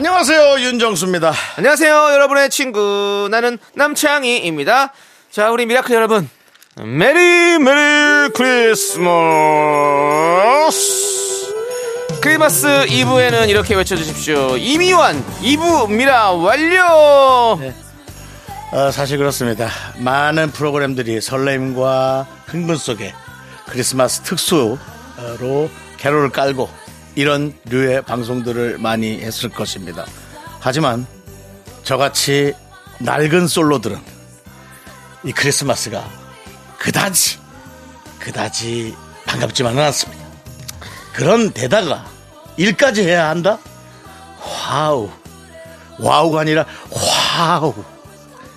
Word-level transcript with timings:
안녕하세요 0.00 0.60
윤정수입니다. 0.60 1.30
안녕하세요, 1.58 1.92
여러분의 2.14 2.48
친구. 2.48 3.28
나는 3.30 3.58
남창희입니다. 3.74 4.94
자, 5.30 5.50
우리 5.50 5.66
미라클 5.66 5.94
여러분. 5.94 6.26
Merry, 6.82 7.58
merry 7.58 8.30
Christmas. 8.32 9.04
크리스마스 12.22 12.66
2부에는 12.86 13.50
이렇게 13.50 13.74
외쳐주십시오. 13.74 14.56
이미완, 14.56 15.22
2부 15.42 15.90
미라 15.90 16.30
완료! 16.32 17.60
어, 18.72 18.90
사실 18.90 19.18
그렇습니다. 19.18 19.68
많은 19.98 20.50
프로그램들이 20.52 21.20
설렘과 21.20 22.26
흥분 22.46 22.78
속에 22.78 23.12
크리스마스 23.66 24.22
특수로 24.22 24.78
캐롤을 25.98 26.30
깔고 26.30 26.70
이런 27.20 27.54
류의 27.66 28.00
방송들을 28.02 28.78
많이 28.78 29.20
했을 29.20 29.50
것입니다. 29.50 30.06
하지만 30.58 31.06
저같이 31.82 32.54
낡은 32.98 33.46
솔로들은 33.46 34.00
이 35.24 35.32
크리스마스가 35.32 36.08
그다지 36.78 37.38
그다지 38.18 38.96
반갑지만은 39.26 39.82
않습니다. 39.84 40.24
그런 41.12 41.52
데다가 41.52 42.06
일까지 42.56 43.02
해야 43.02 43.28
한다? 43.28 43.58
Wow. 44.40 45.10
Wow가 45.98 46.40
아니라 46.40 46.64
wow. 47.38 47.74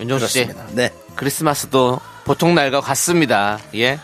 윤정수 0.00 0.26
씨, 0.26 0.46
그렇습니다. 0.46 0.74
네. 0.74 0.90
크리스마스도 1.16 2.00
보통 2.24 2.54
날과 2.54 2.80
같습니다. 2.80 3.58
예. 3.74 4.00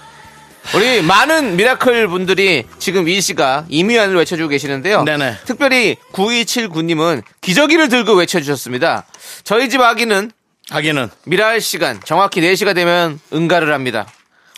우리 0.75 1.03
많은 1.03 1.57
미라클 1.57 2.09
분들이 2.09 2.65
지금 2.79 3.09
이 3.09 3.21
시가 3.21 3.67
이미완을 3.69 4.17
외쳐주고 4.17 4.49
계시는데요. 4.49 5.05
네네. 5.05 5.39
특별히 5.45 5.97
9279님은 6.13 7.23
기저귀를 7.41 7.89
들고 7.89 8.15
외쳐주셨습니다. 8.15 9.07
저희 9.43 9.69
집 9.69 9.81
아기는 9.81 10.31
하기는 10.71 11.09
미라할 11.25 11.61
시간 11.61 12.01
정확히 12.05 12.41
4시가 12.41 12.75
되면 12.75 13.19
응가를 13.33 13.73
합니다. 13.73 14.07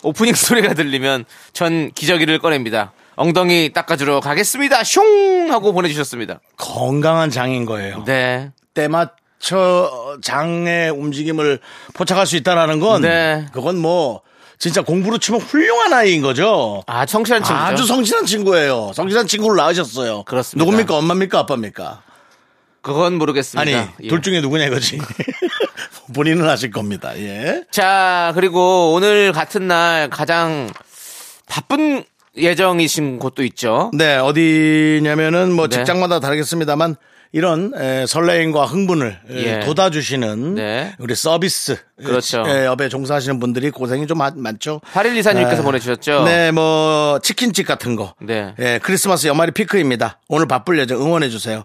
오프닝 0.02 0.34
소리가 0.34 0.74
들리면 0.74 1.24
전 1.52 1.90
기저귀를 1.92 2.38
꺼냅니다. 2.40 2.92
엉덩이 3.16 3.72
닦아주러 3.72 4.20
가겠습니다. 4.20 4.82
숑 4.82 5.48
하고 5.48 5.72
보내주셨습니다. 5.72 6.40
건강한 6.56 7.30
장인 7.30 7.64
거예요. 7.64 8.04
네. 8.04 8.50
때 8.74 8.88
맞춰 8.88 10.18
장의 10.22 10.90
움직임을 10.90 11.60
포착할 11.94 12.26
수 12.26 12.36
있다라는 12.36 12.80
건 12.80 13.02
네. 13.02 13.46
그건 13.52 13.78
뭐 13.78 14.22
진짜 14.62 14.80
공부로 14.80 15.18
치면 15.18 15.40
훌륭한 15.40 15.92
아이인 15.92 16.22
거죠. 16.22 16.84
아 16.86 17.04
청실한 17.04 17.42
친구죠. 17.42 17.64
아주 17.64 17.84
성실한 17.84 18.26
친구예요. 18.26 18.92
성실한 18.94 19.26
친구를 19.26 19.56
낳으셨어요. 19.56 20.22
그렇습니다. 20.22 20.64
누굽니까? 20.64 20.96
엄마입니까? 20.98 21.40
아빠입니까? 21.40 22.02
그건 22.80 23.18
모르겠습니다. 23.18 23.60
아니, 23.60 23.88
예. 24.04 24.08
둘 24.08 24.22
중에 24.22 24.40
누구냐 24.40 24.66
이거지. 24.66 25.00
본인은 26.14 26.48
아실 26.48 26.70
겁니다. 26.70 27.12
예. 27.18 27.64
자, 27.72 28.30
그리고 28.36 28.92
오늘 28.92 29.32
같은 29.32 29.66
날 29.66 30.08
가장 30.08 30.70
바쁜 31.48 32.04
예정이신 32.36 33.18
곳도 33.18 33.42
있죠. 33.42 33.90
네, 33.94 34.14
어디냐면은 34.14 35.50
뭐 35.50 35.66
네. 35.66 35.78
직장마다 35.78 36.20
다르겠습니다만 36.20 36.94
이런 37.34 37.72
에, 37.74 38.04
설레임과 38.06 38.66
흥분을 38.66 39.18
에, 39.30 39.34
예. 39.36 39.60
돋아주시는 39.60 40.54
네. 40.54 40.94
우리 40.98 41.14
서비스 41.14 41.78
그렇죠. 41.96 42.44
에, 42.46 42.66
업에 42.66 42.88
종사하시는 42.90 43.38
분들이 43.40 43.70
고생이 43.70 44.06
좀 44.06 44.18
많- 44.18 44.38
많죠. 44.38 44.80
8124님께서 44.92 45.56
네. 45.56 45.62
보내주셨죠. 45.62 46.24
네, 46.24 46.50
뭐 46.50 47.18
치킨집 47.22 47.66
같은 47.66 47.96
거. 47.96 48.14
네. 48.20 48.54
예, 48.58 48.78
크리스마스 48.82 49.26
연말이 49.28 49.50
피크입니다. 49.52 50.20
오늘 50.28 50.46
바쁠 50.46 50.78
예정 50.78 51.00
응원해 51.00 51.30
주세요. 51.30 51.64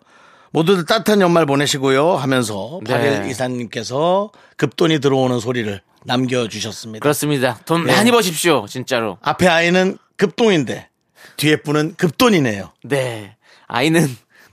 모두들 0.51 0.85
따뜻한 0.85 1.19
연말 1.19 1.45
보내시고요 1.45 2.15
하면서 2.15 2.79
네. 2.85 2.93
81 2.93 3.29
이사님께서 3.29 4.31
급돈이 4.55 4.99
들어오는 4.99 5.39
소리를 5.41 5.81
남겨주셨습니다. 6.05 7.03
그렇습니다. 7.03 7.59
돈 7.65 7.83
네. 7.85 7.93
많이 7.93 8.11
버십시오, 8.11 8.65
진짜로. 8.69 9.17
앞에 9.21 9.47
아이는 9.47 9.97
급동인데 10.15 10.87
뒤에 11.35 11.57
분은 11.57 11.95
급돈이네요. 11.97 12.71
네. 12.85 13.35
아이는 13.67 14.07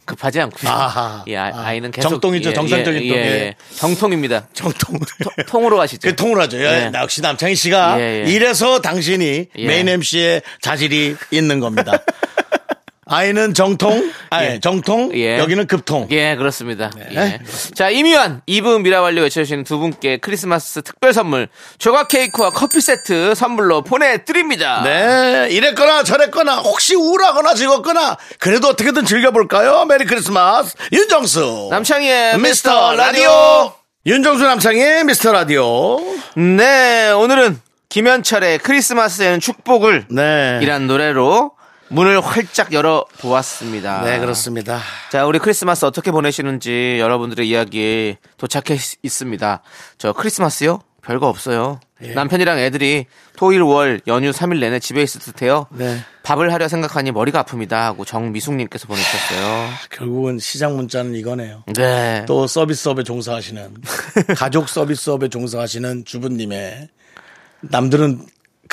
급하지 0.04 0.40
않고요. 0.40 0.70
아하. 0.70 1.24
예, 1.28 1.36
아, 1.36 1.50
아. 1.54 1.66
아이는 1.66 1.90
계속 1.90 2.10
정통이죠, 2.10 2.52
정상적인 2.52 3.02
예, 3.02 3.08
통. 3.08 3.16
예, 3.16 3.22
예. 3.22 3.26
예. 3.26 3.54
정통입니다. 3.74 4.48
정통. 4.54 4.98
통 5.46 5.66
으로 5.66 5.76
가시죠. 5.76 6.08
그 6.08 6.16
통을 6.16 6.40
하죠. 6.42 6.58
예, 6.58 6.62
네. 6.62 6.90
나 6.90 7.02
역시 7.02 7.20
남창희 7.20 7.54
씨가 7.54 8.00
예, 8.00 8.24
예. 8.24 8.30
이래서 8.30 8.80
당신이 8.80 9.46
예. 9.56 9.66
메인 9.66 9.88
MC의 9.88 10.42
자질이 10.60 11.16
있는 11.30 11.60
겁니다. 11.60 12.02
아이는 13.14 13.54
정통, 13.54 14.10
아니, 14.30 14.60
정통, 14.60 15.12
예. 15.14 15.38
여기는 15.38 15.68
급통. 15.68 16.08
예, 16.10 16.34
그렇습니다. 16.34 16.90
네. 16.96 17.06
예. 17.14 17.40
자, 17.72 17.88
이미완, 17.88 18.42
2분 18.48 18.82
미라완료 18.82 19.22
외쳐주시는 19.22 19.62
두 19.62 19.78
분께 19.78 20.16
크리스마스 20.16 20.82
특별 20.82 21.12
선물, 21.12 21.48
조각 21.78 22.08
케이크와 22.08 22.50
커피 22.50 22.80
세트 22.80 23.36
선물로 23.36 23.82
보내드립니다. 23.82 24.82
네, 24.82 25.46
이랬거나 25.50 26.02
저랬거나 26.02 26.56
혹시 26.56 26.96
우울하거나 26.96 27.54
즐겁거나 27.54 28.16
그래도 28.40 28.68
어떻게든 28.68 29.04
즐겨볼까요? 29.04 29.84
Merry 29.84 30.06
Christmas 30.06 30.74
윤정수 30.92 31.68
남창희의 31.70 32.38
미스터 32.38 32.96
라디오 32.96 33.74
윤정수 34.06 34.42
남창희의 34.42 35.04
미스터 35.04 35.30
라디오 35.30 36.00
네, 36.34 37.12
오늘은 37.12 37.60
김현철의 37.90 38.58
크리스마스에는 38.58 39.38
축복을 39.38 40.06
네, 40.10 40.58
이란 40.62 40.88
노래로 40.88 41.52
문을 41.88 42.20
활짝 42.20 42.72
열어 42.72 43.04
보았습니다. 43.18 44.02
네 44.04 44.18
그렇습니다. 44.18 44.80
자, 45.10 45.26
우리 45.26 45.38
크리스마스 45.38 45.84
어떻게 45.84 46.10
보내시는지 46.10 46.96
여러분들의 46.98 47.48
이야기 47.48 48.16
도착해 48.38 48.74
있- 48.74 48.98
있습니다. 49.02 49.62
저 49.98 50.12
크리스마스요? 50.12 50.80
별거 51.02 51.28
없어요. 51.28 51.80
예. 52.02 52.14
남편이랑 52.14 52.58
애들이 52.58 53.04
토일 53.36 53.60
월 53.60 54.00
연휴 54.06 54.30
3일 54.30 54.58
내내 54.58 54.78
집에 54.80 55.02
있을 55.02 55.20
듯해요. 55.20 55.66
네. 55.70 55.98
밥을 56.22 56.50
하려 56.52 56.66
생각하니 56.68 57.12
머리가 57.12 57.42
아픕니다 57.42 57.72
하고 57.72 58.06
정미숙님께서 58.06 58.86
보내주셨어요. 58.86 59.68
결국은 59.90 60.38
시장 60.38 60.76
문자는 60.76 61.14
이거네요. 61.14 61.64
네. 61.76 62.24
또 62.26 62.46
서비스업에 62.46 63.02
종사하시는 63.02 63.74
가족 64.36 64.68
서비스업에 64.70 65.28
종사하시는 65.28 66.06
주부님의 66.06 66.88
남들은 67.60 68.20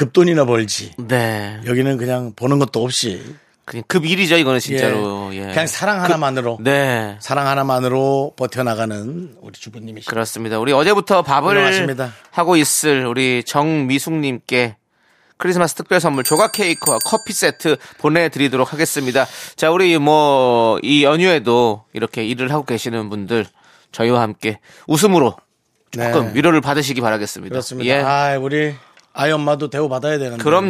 급돈이나 0.01 0.45
벌지 0.45 0.93
네. 0.97 1.59
여기는 1.65 1.97
그냥 1.97 2.33
보는 2.35 2.57
것도 2.59 2.83
없이 2.83 3.23
그냥 3.65 3.83
급 3.87 4.05
일이죠 4.05 4.37
이거는 4.37 4.59
진짜로. 4.59 5.29
예. 5.33 5.37
예. 5.37 5.45
그냥 5.47 5.67
사랑 5.67 6.03
하나만으로 6.03 6.57
네. 6.61 7.17
사랑 7.19 7.47
하나만으로 7.47 8.33
버텨나가는 8.35 9.35
우리 9.41 9.53
주부님이시죠. 9.53 10.09
그렇습니다. 10.09 10.59
우리 10.59 10.73
어제부터 10.73 11.21
밥을 11.21 11.51
훌륭하십니다. 11.55 12.13
하고 12.31 12.55
있을 12.57 13.05
우리 13.05 13.43
정미숙님께 13.43 14.77
크리스마스 15.37 15.75
특별 15.75 15.99
선물 15.99 16.23
조각 16.23 16.51
케이크와 16.51 16.97
커피 17.05 17.33
세트 17.33 17.77
보내드리도록 17.99 18.73
하겠습니다. 18.73 19.25
자, 19.55 19.71
우리 19.71 19.97
뭐 19.97 20.79
이 20.83 21.03
연휴에도 21.03 21.85
이렇게 21.93 22.25
일을 22.25 22.51
하고 22.51 22.63
계시는 22.65 23.09
분들 23.09 23.45
저희와 23.91 24.21
함께 24.21 24.59
웃음으로 24.87 25.35
조금 25.91 26.27
네. 26.27 26.31
위로를 26.33 26.61
받으시기 26.61 27.01
바라겠습니다. 27.01 27.51
그렇습니다. 27.53 27.89
예. 27.93 28.01
아, 28.01 28.37
우리 28.39 28.73
아이 29.13 29.29
엄마도 29.31 29.69
대우 29.69 29.89
받아야 29.89 30.17
되는데. 30.17 30.41
그럼요. 30.43 30.69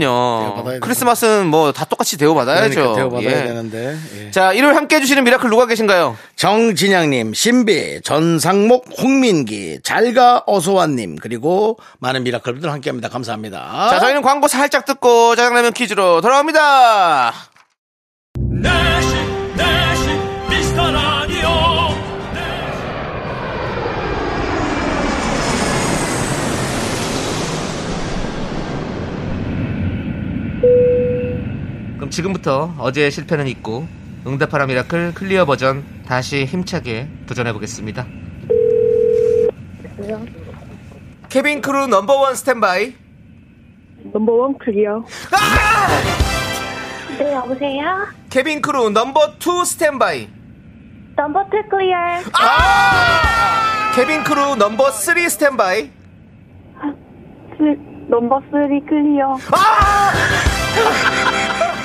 대우받아야 0.56 0.80
크리스마스는 0.80 1.48
뭐 1.48 1.72
다 1.72 1.86
똑같이 1.86 2.18
대우 2.18 2.34
받아야죠. 2.34 2.70
그러니까 2.74 2.96
대우 2.96 3.10
받아야 3.12 3.42
예. 3.42 3.48
되는데. 3.48 3.98
예. 4.18 4.32
자, 4.32 4.52
일요일 4.52 4.76
함께 4.76 4.96
해주시는 4.96 5.24
미라클 5.24 5.50
누가 5.50 5.68
계신가요? 5.68 6.18
정진양님, 6.36 7.34
신비, 7.36 8.02
전상목, 8.04 8.86
홍민기, 9.00 9.80
잘가 9.84 10.44
어소환님 10.48 11.18
그리고 11.22 11.78
많은 12.00 12.24
미라클들 12.24 12.72
함께합니다. 12.72 13.10
감사합니다. 13.10 13.90
자, 13.92 14.00
저희는 14.00 14.22
광고 14.24 14.48
살짝 14.48 14.86
듣고 14.86 15.36
짜장라면 15.36 15.74
퀴즈로 15.74 16.22
돌아옵니다. 16.22 17.34
네 18.40 19.01
지금부터 32.12 32.74
어제의 32.78 33.10
실패는 33.10 33.48
잊고 33.48 33.88
응답하라 34.28 34.68
미라클 34.68 35.14
clear 35.16 35.46
버전 35.46 35.84
다시 36.06 36.46
힘차게 36.46 37.08
도전해 37.26 37.54
보겠습니다. 37.54 38.06
Cabin 41.30 41.62
crew 41.62 41.88
number 41.88 42.20
one 42.20 42.36
standby. 42.36 42.94
Number 44.14 44.43
one 44.43 44.58
clear. 44.58 45.04
네, 47.18 47.34
여보세요? 47.34 48.08
Cabin 48.30 48.62
crew 48.62 48.90
number 48.90 49.38
two 49.40 49.64
standby. 49.64 50.28
Number 51.16 51.46
two 51.46 51.70
clear. 51.70 51.96
Cabin 53.96 54.24
crew 54.24 54.56
number 54.56 54.92
three 54.92 55.30
standby. 55.30 55.90
스, 57.58 57.64
number 58.10 58.42
three 58.52 58.82
clear. 58.86 59.38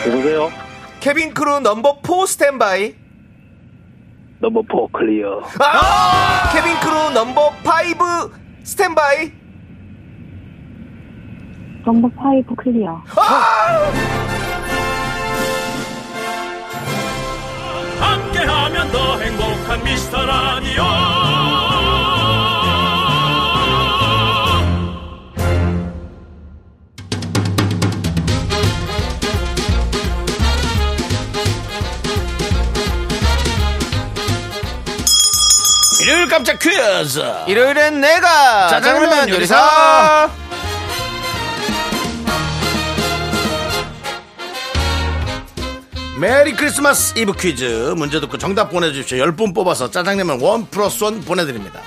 여보세요? 0.06 0.50
Cabin 1.00 1.34
crew 1.34 1.60
number 1.60 2.00
four 2.00 2.26
standby. 2.26 2.94
Number 4.38 4.62
four 4.62 4.88
clear. 4.88 5.42
케빈 6.52 6.78
크루 6.80 7.10
넘버 7.10 7.50
파이브 7.64 8.04
스탠바이. 8.62 9.32
넘버 11.84 12.08
파이브 12.16 12.54
클리어. 12.56 13.02
함께하면 18.00 18.92
더 18.92 19.18
행복한 19.20 19.82
미스터 19.84 20.24
라디오 20.24 20.82
깜짝 36.36 36.58
퀴즈. 36.58 37.22
일요일엔 37.46 37.98
내가 37.98 38.68
짜장라면 38.68 39.30
요리사. 39.30 39.56
요리사. 39.56 40.30
메리 46.20 46.52
크리스마스 46.52 47.18
이브 47.18 47.32
퀴즈. 47.32 47.94
문제 47.96 48.20
듣고 48.20 48.36
정답 48.36 48.68
보내주십시오. 48.68 49.24
10분 49.24 49.54
뽑아서 49.54 49.90
짜장라면 49.90 50.42
one 50.42 50.66
plus 50.68 51.04
one 51.04 51.22
보내드립니다. 51.22 51.80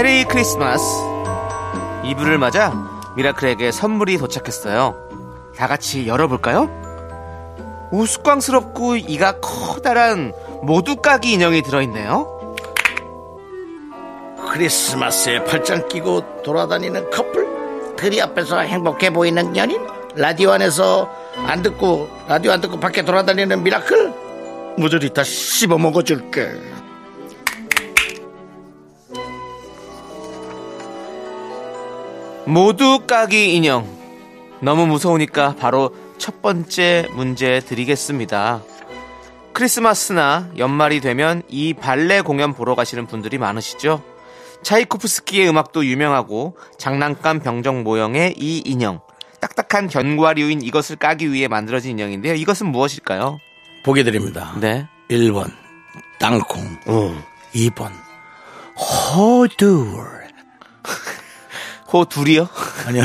메리 0.00 0.22
크리스마스. 0.22 0.84
이브를 2.04 2.38
맞아 2.38 2.72
미라클에게 3.16 3.72
선물이 3.72 4.16
도착했어요. 4.18 4.94
다 5.56 5.66
같이 5.66 6.06
열어볼까요? 6.06 6.70
우스꽝스럽고 7.90 8.94
이가 8.94 9.40
커다란 9.40 10.32
모두까기 10.62 11.32
인형이 11.32 11.62
들어있네요. 11.62 12.54
크리스마스에 14.52 15.42
팔짱 15.42 15.88
끼고 15.88 16.42
돌아다니는 16.44 17.10
커플 17.10 17.96
트리 17.96 18.22
앞에서 18.22 18.60
행복해 18.60 19.12
보이는 19.12 19.56
연인 19.56 19.84
라디오 20.14 20.52
안에서 20.52 21.10
안 21.44 21.60
듣고 21.60 22.08
라디오 22.28 22.52
안 22.52 22.60
듣고 22.60 22.78
밖에 22.78 23.04
돌아다니는 23.04 23.64
미라클 23.64 24.14
모조리 24.76 25.12
다 25.12 25.24
씹어 25.24 25.76
먹어줄게 25.76 26.52
모두 32.46 33.00
까기 33.06 33.54
인형. 33.54 33.86
너무 34.60 34.86
무서우니까 34.86 35.56
바로 35.56 35.94
첫 36.18 36.42
번째 36.42 37.08
문제 37.14 37.60
드리겠습니다. 37.60 38.62
크리스마스나 39.52 40.48
연말이 40.56 41.00
되면 41.00 41.42
이 41.48 41.74
발레 41.74 42.20
공연 42.22 42.54
보러 42.54 42.74
가시는 42.74 43.06
분들이 43.06 43.38
많으시죠? 43.38 44.02
차이코프스키의 44.62 45.48
음악도 45.48 45.84
유명하고 45.84 46.56
장난감 46.78 47.40
병정 47.40 47.84
모형의 47.84 48.34
이 48.38 48.58
인형. 48.64 49.00
딱딱한 49.40 49.88
견과류인 49.88 50.62
이것을 50.62 50.96
까기 50.96 51.32
위해 51.32 51.46
만들어진 51.46 51.92
인형인데요. 51.92 52.34
이것은 52.34 52.66
무엇일까요? 52.72 53.38
보기 53.84 54.02
드립니다 54.02 54.52
네. 54.60 54.88
1번 55.08 55.52
땅콩 56.18 56.76
2번 57.54 57.92
호두 58.76 60.04
호 61.92 62.04
둘이요? 62.04 62.48
아니야 62.86 63.04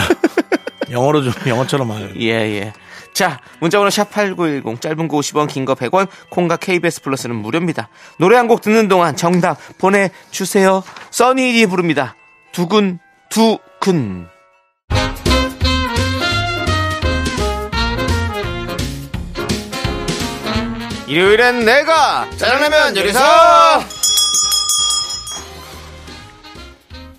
영어로 0.92 1.24
좀 1.24 1.34
영어처럼 1.48 1.88
말 1.88 2.14
예, 2.20 2.30
예. 2.30 2.74
자, 3.14 3.40
문자번호 3.60 3.90
샵8910, 3.92 4.82
짧은 4.82 5.08
거 5.08 5.18
50원, 5.18 5.48
긴 5.48 5.66
거 5.66 5.76
100원, 5.76 6.08
콩과 6.32 6.58
KBS 6.58 7.04
플러스는 7.04 7.36
무료입니다. 7.36 7.90
노래 8.18 8.38
한 8.38 8.48
곡 8.48 8.62
듣는 8.62 8.88
동안 8.88 9.16
정답 9.16 9.58
보내 9.78 10.10
주세요. 10.32 10.82
써니디 11.12 11.68
부릅니다. 11.68 12.16
두근, 12.54 12.98
두근. 13.30 14.28
일요일엔 21.08 21.66
내가 21.66 22.28
짜장라면 22.38 22.98
요리사! 22.98 23.84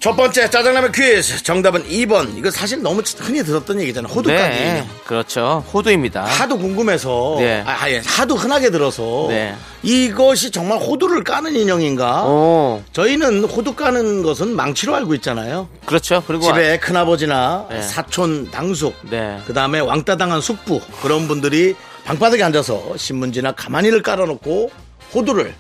첫 0.05 0.15
번째 0.17 0.51
짜장라면 0.51 0.93
퀴즈 0.93 1.43
정답은 1.43 1.89
2번 1.89 2.37
이거 2.37 2.51
사실 2.51 2.83
너무 2.83 3.01
흔히 3.21 3.43
들었던 3.43 3.81
얘기잖아 3.81 4.07
호두까기 4.07 4.55
네, 4.55 4.87
그렇죠. 5.07 5.65
호두입니다. 5.73 6.25
하도 6.25 6.59
궁금해서 6.59 7.37
네. 7.39 7.65
아, 7.67 7.89
예, 7.89 8.03
하도 8.05 8.35
흔하게 8.35 8.69
들어서 8.69 9.25
네. 9.31 9.57
이것이 9.83 10.51
정말 10.51 10.77
호두를 10.79 11.25
까는 11.25 11.55
인형인가 11.55 12.27
오, 12.27 12.83
저희는 12.93 13.45
호두 13.45 13.75
까는 13.75 14.23
것은 14.23 14.55
망치로 14.55 14.95
알고 14.95 15.15
있잖아요 15.15 15.71
그렇죠. 15.87 16.23
그리고 16.27 16.43
집에 16.43 16.79
큰아버지나 16.79 17.69
네. 17.71 17.81
사촌 17.81 18.51
당숙 18.51 18.95
네. 19.09 19.41
그 19.47 19.55
다음에 19.55 19.81
왕따 19.81 20.19
당한 20.19 20.43
숙부 20.43 20.83
그런 21.01 21.27
분들이 21.27 21.75
방바닥에 22.05 22.43
앉아서 22.43 22.99
신문지나 22.99 23.53
가마니를 23.53 24.03
깔아놓고 24.03 24.71
호두를 25.15 25.55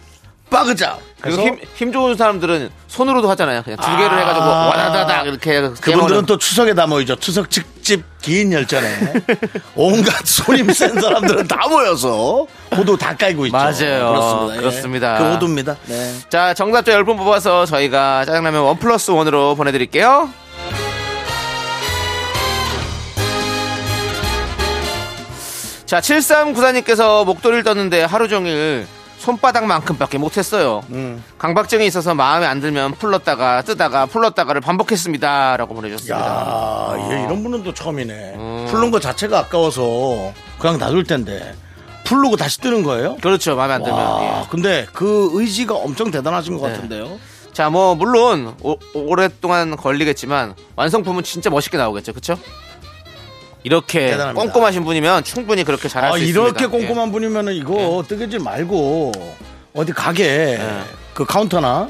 빠그자 0.51 0.99
해서 1.27 1.41
힘, 1.41 1.59
힘 1.75 1.93
좋은 1.93 2.17
사람들은 2.17 2.71
손으로도 2.87 3.29
하잖아요. 3.31 3.63
그냥 3.63 3.79
두 3.79 3.87
개를 3.97 4.11
아. 4.11 4.19
해가지고 4.19 4.47
와다다닥 4.47 5.27
이렇게 5.27 5.53
해서 5.53 5.69
그분들은 5.71 5.99
깨먹는. 6.07 6.27
또 6.27 6.39
추석에 6.39 6.75
다 6.75 6.87
모이죠. 6.87 7.17
추석 7.17 7.51
직집 7.51 8.05
긴 8.21 8.53
열전에 8.53 8.89
온갖 9.75 10.25
손님 10.27 10.71
센 10.73 10.93
사람들은 11.01 11.49
다 11.49 11.67
모여서 11.69 12.47
호두 12.77 12.97
다 12.97 13.17
깔고 13.17 13.47
있죠. 13.47 13.57
맞아요. 13.57 13.73
그렇습니다. 13.73 14.55
예. 14.55 14.59
그렇습니다. 14.61 15.19
그 15.19 15.33
호두입니다. 15.33 15.77
네. 15.87 16.15
자, 16.29 16.55
정답자 16.55 16.93
10분 16.93 17.17
뽑아서 17.17 17.67
저희가 17.67 18.25
짜장라면 18.27 18.63
원 18.63 18.79
플러스 18.79 19.11
원으로 19.11 19.55
보내드릴게요. 19.57 20.29
자, 25.87 26.01
7394님께서 26.01 27.25
목도리를 27.25 27.63
떴는데 27.63 28.03
하루 28.05 28.27
종일 28.29 28.87
손바닥만큼밖에 29.25 30.19
못했어요. 30.19 30.83
음. 30.91 31.25
강박증이 31.39 31.87
있어서 31.87 32.15
마음에 32.15 32.47
안 32.47 32.61
들면 32.61 32.93
풀렀다가 32.93 33.63
뜨다가 33.63 34.05
풀렀다가를 34.07 34.61
반복했습니다. 34.61 35.57
라고 35.57 35.75
보내주셨습니다. 35.75 36.19
야, 36.19 37.11
얘 37.11 37.25
이런 37.25 37.43
분은 37.43 37.65
또 37.65 37.73
처음이네. 37.73 38.67
풀는 38.71 38.91
거 38.91 39.01
자체가 39.01 39.39
아까워서 39.41 40.33
그냥 40.59 40.79
놔둘 40.79 41.05
텐데 41.05 41.55
풀르고 42.05 42.37
다시 42.37 42.61
뜨는 42.61 42.83
거예요? 42.83 43.17
그렇죠. 43.23 43.57
마음에 43.57 43.75
안 43.75 43.83
들면. 43.83 43.99
와, 43.99 44.43
예. 44.43 44.47
근데 44.51 44.87
그 44.93 45.31
의지가 45.33 45.75
엄청 45.75 46.11
대단하신 46.11 46.59
것 46.59 46.67
네. 46.67 46.75
같은데요. 46.75 47.19
자, 47.55 47.71
뭐 47.71 47.95
물론 47.95 48.55
오, 48.63 48.77
오랫동안 48.95 49.75
걸리겠지만 49.77 50.55
완성품은 50.77 51.23
진짜 51.23 51.49
멋있게 51.49 51.79
나오겠죠, 51.79 52.13
그렇죠? 52.13 52.37
이렇게 53.65 54.11
대단합니다. 54.11 54.41
꼼꼼하신 54.41 54.85
분이면 54.85 55.25
충분히 55.25 55.65
그렇게 55.65 55.89
잘할 55.89 56.11
아, 56.11 56.13
수 56.13 56.23
있습니다. 56.23 56.61
이렇게 56.61 56.67
꼼꼼한 56.67 57.11
분이면은 57.11 57.55
이거 57.55 58.05
뜨개질 58.07 58.39
말고 58.39 59.13
어디 59.75 59.93
가게 59.93 60.57
네. 60.59 60.81
그 61.15 61.25
카운터나 61.25 61.89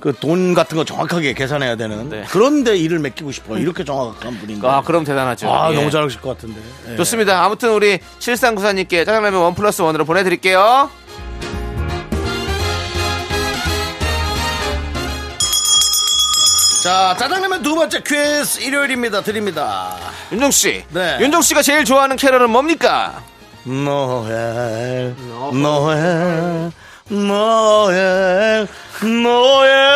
그돈 0.00 0.54
같은 0.54 0.76
거 0.76 0.84
정확하게 0.84 1.32
계산해야 1.32 1.76
되는 1.76 1.98
음. 1.98 2.10
네. 2.10 2.24
그런데 2.28 2.76
일을 2.76 3.00
맡기고 3.00 3.32
싶어요. 3.32 3.58
이렇게 3.58 3.84
정확한 3.84 4.38
분인데. 4.38 4.66
아, 4.66 4.80
그럼 4.82 5.04
대단하죠. 5.04 5.52
아, 5.52 5.72
예. 5.72 5.76
너무 5.76 5.90
잘하실 5.90 6.20
것 6.20 6.30
같은데. 6.30 6.60
예. 6.90 6.96
좋습니다. 6.96 7.44
아무튼 7.44 7.72
우리 7.72 7.98
7394님께 8.20 9.04
짜장라면 9.04 9.40
원 9.40 9.54
플러스 9.54 9.82
원으로 9.82 10.04
보내드릴게요. 10.04 10.90
자, 16.88 17.14
짜장라면 17.18 17.62
두 17.62 17.74
번째 17.74 18.00
퀴즈 18.00 18.60
일요일입니다. 18.62 19.20
드립니다. 19.20 19.94
윤정 20.32 20.50
씨, 20.50 20.82
네. 20.88 21.18
윤정 21.20 21.42
씨가 21.42 21.60
제일 21.60 21.84
좋아하는 21.84 22.16
캐럴은 22.16 22.48
뭡니까? 22.48 23.22
Noel, 23.64 25.14
Noel, 25.52 26.72
Noel, 27.10 28.68
Noel. 29.02 29.88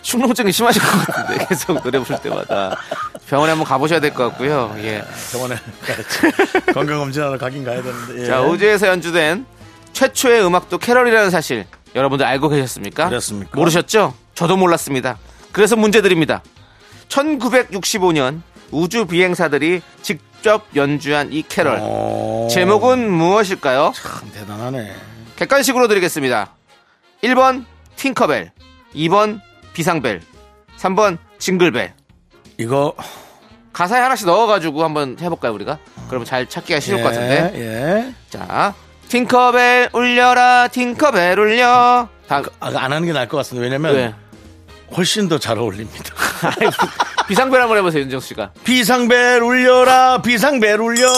축농증이 0.00 0.50
심하실 0.50 0.80
것 0.80 1.06
같은데 1.06 1.44
계속 1.52 1.82
노래 1.82 1.98
부를 1.98 2.18
때마다 2.22 2.74
병원에 3.28 3.50
한번 3.50 3.66
가보셔야 3.68 4.00
될 4.00 4.14
것 4.14 4.30
같고요. 4.30 4.74
예. 4.78 5.04
병원에 5.32 5.56
건강검진하러 6.72 7.36
가긴 7.36 7.62
가야 7.66 7.82
되는데. 7.82 8.22
예. 8.22 8.26
자 8.26 8.40
우주에서 8.40 8.86
연주된 8.86 9.44
최초의 9.92 10.42
음악도 10.46 10.78
캐럴이라는 10.78 11.28
사실 11.28 11.66
여러분들 11.94 12.24
알고 12.24 12.48
계셨습니까? 12.48 13.10
그렇습니까? 13.10 13.50
모르셨죠? 13.54 14.14
저도 14.42 14.56
몰랐습니다. 14.56 15.18
그래서 15.52 15.76
문제 15.76 16.02
드립니다. 16.02 16.42
1965년 17.06 18.42
우주 18.72 19.06
비행사들이 19.06 19.82
직접 20.02 20.66
연주한 20.74 21.32
이 21.32 21.42
캐럴 21.42 21.78
어, 21.80 22.48
제목은 22.50 23.08
무엇일까요? 23.08 23.92
참 23.94 24.32
대단하네. 24.32 24.96
객관식으로 25.36 25.86
드리겠습니다. 25.86 26.56
1번 27.22 27.66
팅커벨, 27.94 28.50
2번 28.96 29.40
비상벨, 29.74 30.22
3번 30.76 31.18
징글벨. 31.38 31.94
이거 32.58 32.96
가사에 33.72 34.00
하나씩 34.00 34.26
넣어가지고 34.26 34.82
한번 34.82 35.16
해볼까요 35.20 35.52
우리가? 35.52 35.78
그러면 36.08 36.26
잘 36.26 36.48
찾기가 36.48 36.80
쉬울 36.80 36.98
예, 36.98 37.02
것 37.04 37.10
같은데. 37.10 37.52
예. 37.54 38.14
자, 38.28 38.74
팅커벨 39.08 39.90
울려라, 39.92 40.66
팅커벨 40.66 41.38
울려. 41.38 42.08
다음 42.26 42.44
아, 42.58 42.72
안 42.74 42.92
하는 42.92 43.06
게 43.06 43.12
나을 43.12 43.28
것 43.28 43.36
같습니다. 43.36 43.62
왜냐면 43.62 43.94
왜? 43.94 44.14
훨씬 44.96 45.28
더 45.28 45.38
잘 45.38 45.58
어울립니다. 45.58 46.14
비상벨 47.28 47.60
한번 47.60 47.78
해보세요 47.78 48.02
윤정수 48.02 48.28
씨가. 48.28 48.50
비상벨 48.64 49.42
울려라, 49.42 50.20
비상벨 50.22 50.80
울려. 50.80 51.08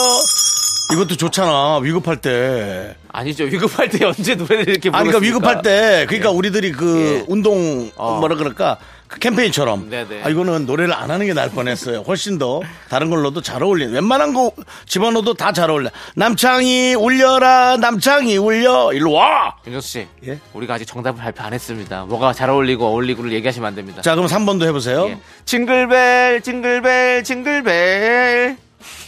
이것도 0.93 1.15
좋잖아. 1.17 1.79
위급할 1.79 2.17
때. 2.17 2.95
아니죠 3.11 3.45
위급할 3.45 3.89
때 3.89 4.05
언제 4.05 4.35
노래를 4.35 4.69
이렇게 4.69 4.89
아니, 4.89 5.07
그러니까? 5.09 5.19
위급할 5.19 5.61
때, 5.61 6.05
그러니까 6.07 6.31
우리들이 6.31 6.71
그 6.73 7.21
예. 7.21 7.25
운동, 7.27 7.89
어. 7.95 8.19
뭐라 8.19 8.35
그럴까, 8.35 8.77
그 8.79 8.94
캠페인처럼. 9.19 9.89
네네. 9.89 10.23
아, 10.23 10.29
이거는 10.29 10.65
노래를 10.65 10.93
안 10.93 11.11
하는 11.11 11.25
게 11.27 11.33
나을 11.33 11.49
뻔했어요. 11.51 12.01
훨씬 12.01 12.37
더 12.37 12.61
다른 12.89 13.09
걸로도 13.09 13.41
잘 13.41 13.61
어울리는. 13.63 13.93
웬만한 13.93 14.33
거 14.33 14.51
집어넣어도 14.87 15.33
다 15.35 15.51
잘 15.51 15.69
어울려. 15.69 15.89
남창이 16.15 16.95
울려라, 16.95 17.77
남창이 17.77 18.35
울려. 18.37 18.91
일로 18.93 19.11
와! 19.13 19.55
윤정수 19.65 19.87
씨. 19.87 20.07
예? 20.27 20.39
우리가 20.53 20.73
아직 20.73 20.85
정답을 20.85 21.21
발표 21.21 21.43
안 21.43 21.53
했습니다. 21.53 22.05
뭐가 22.05 22.33
잘 22.33 22.49
어울리고 22.49 22.85
어울리고를 22.87 23.31
얘기하시면 23.31 23.67
안 23.67 23.75
됩니다. 23.75 24.01
자, 24.01 24.15
그럼 24.15 24.27
3번도 24.27 24.65
해보세요. 24.65 25.07
예. 25.09 25.17
징글벨, 25.45 26.41
징글벨, 26.41 27.23
징글벨, 27.23 28.57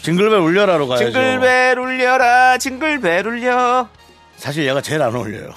징글벨 0.03 0.39
울려라로 0.39 0.87
가야죠. 0.87 1.05
징글벨 1.11 1.79
울려라, 1.79 2.57
징글벨 2.59 3.27
울려. 3.27 3.89
사실 4.37 4.65
얘가 4.67 4.79
제일 4.81 5.01
안 5.01 5.13
어울려요. 5.15 5.49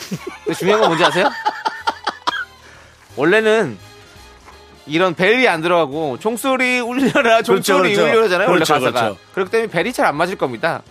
중요한 0.58 0.80
건 0.80 0.88
뭔지 0.88 1.04
아세요? 1.04 1.30
원래는 3.16 3.78
이런 4.86 5.14
벨이 5.14 5.46
안 5.48 5.60
들어가고 5.62 6.18
종소리 6.18 6.80
울려라, 6.80 7.42
종소리 7.42 7.94
그렇죠, 7.94 8.02
그렇죠. 8.02 8.02
울려라잖아요. 8.02 8.48
그렇죠, 8.48 8.72
원래 8.74 8.84
가사가. 8.86 9.00
그렇죠. 9.14 9.18
그렇기 9.34 9.50
때문에 9.50 9.70
벨이 9.70 9.92
잘 9.92 10.06
안 10.06 10.16
맞을 10.16 10.36
겁니다. 10.36 10.82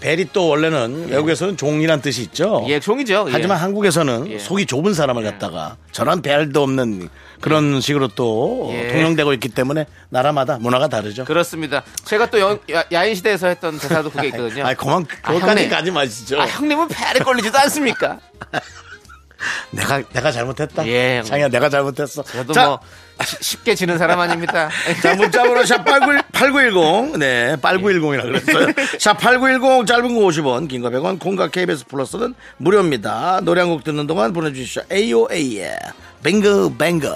벨이 0.00 0.26
또 0.32 0.48
원래는 0.48 1.10
외국에서는 1.10 1.56
종이란 1.56 2.00
뜻이 2.02 2.22
있죠. 2.22 2.64
예, 2.68 2.80
종이죠. 2.80 3.26
예. 3.28 3.32
하지만 3.32 3.58
한국에서는 3.58 4.32
예. 4.32 4.38
속이 4.38 4.66
좁은 4.66 4.94
사람을 4.94 5.22
갖다가 5.22 5.76
저런 5.92 6.22
벨도 6.22 6.60
없는 6.64 7.08
그런 7.40 7.80
식으로 7.80 8.08
또 8.08 8.68
예. 8.74 8.88
통용되고 8.88 9.32
있기 9.34 9.50
때문에 9.50 9.86
나라마다 10.08 10.58
문화가 10.58 10.88
다르죠. 10.88 11.24
그렇습니다. 11.24 11.84
제가 12.04 12.30
또 12.30 12.40
연- 12.40 12.58
야, 12.72 12.82
야인 12.92 13.14
시대에서 13.14 13.46
했던 13.46 13.78
대사도 13.78 14.10
그게 14.10 14.26
있거든요. 14.28 14.64
아, 14.66 14.74
그만 14.74 15.06
아, 15.22 15.28
그것까지 15.28 15.50
형님. 15.62 15.70
가지 15.70 15.90
마시죠. 15.92 16.40
아, 16.40 16.46
형님은 16.46 16.88
벨에 16.88 17.20
걸리지도 17.22 17.56
않습니까? 17.60 18.18
내가 19.72 20.02
내가 20.12 20.30
잘못했다. 20.30 20.86
예. 20.86 21.22
장이야 21.24 21.48
내가 21.48 21.68
잘못했어. 21.68 22.22
저도 22.22 22.52
자, 22.52 22.66
뭐 22.66 22.80
시- 23.24 23.36
쉽게 23.40 23.74
지는 23.74 23.96
사람 23.98 24.20
아닙니다. 24.20 24.68
자, 25.02 25.14
문자번호 25.14 25.62
샵8910. 25.62 27.16
네, 27.18 27.56
8910이라 27.56 28.22
그랬어요. 28.22 28.66
샵8910 28.98 29.86
짧은 29.86 30.14
거 30.14 30.20
50원, 30.26 30.68
긴 30.68 30.82
거 30.82 30.90
100원, 30.90 31.18
콩과 31.18 31.48
KBS 31.48 31.86
플러스는 31.86 32.34
무료입니다. 32.58 33.40
노래 33.42 33.60
한 33.62 33.70
곡 33.70 33.84
듣는 33.84 34.06
동안 34.06 34.32
보내주시죠. 34.32 34.82
AOA의 34.92 35.74
뱅글 36.22 36.70
뱅글. 36.78 37.10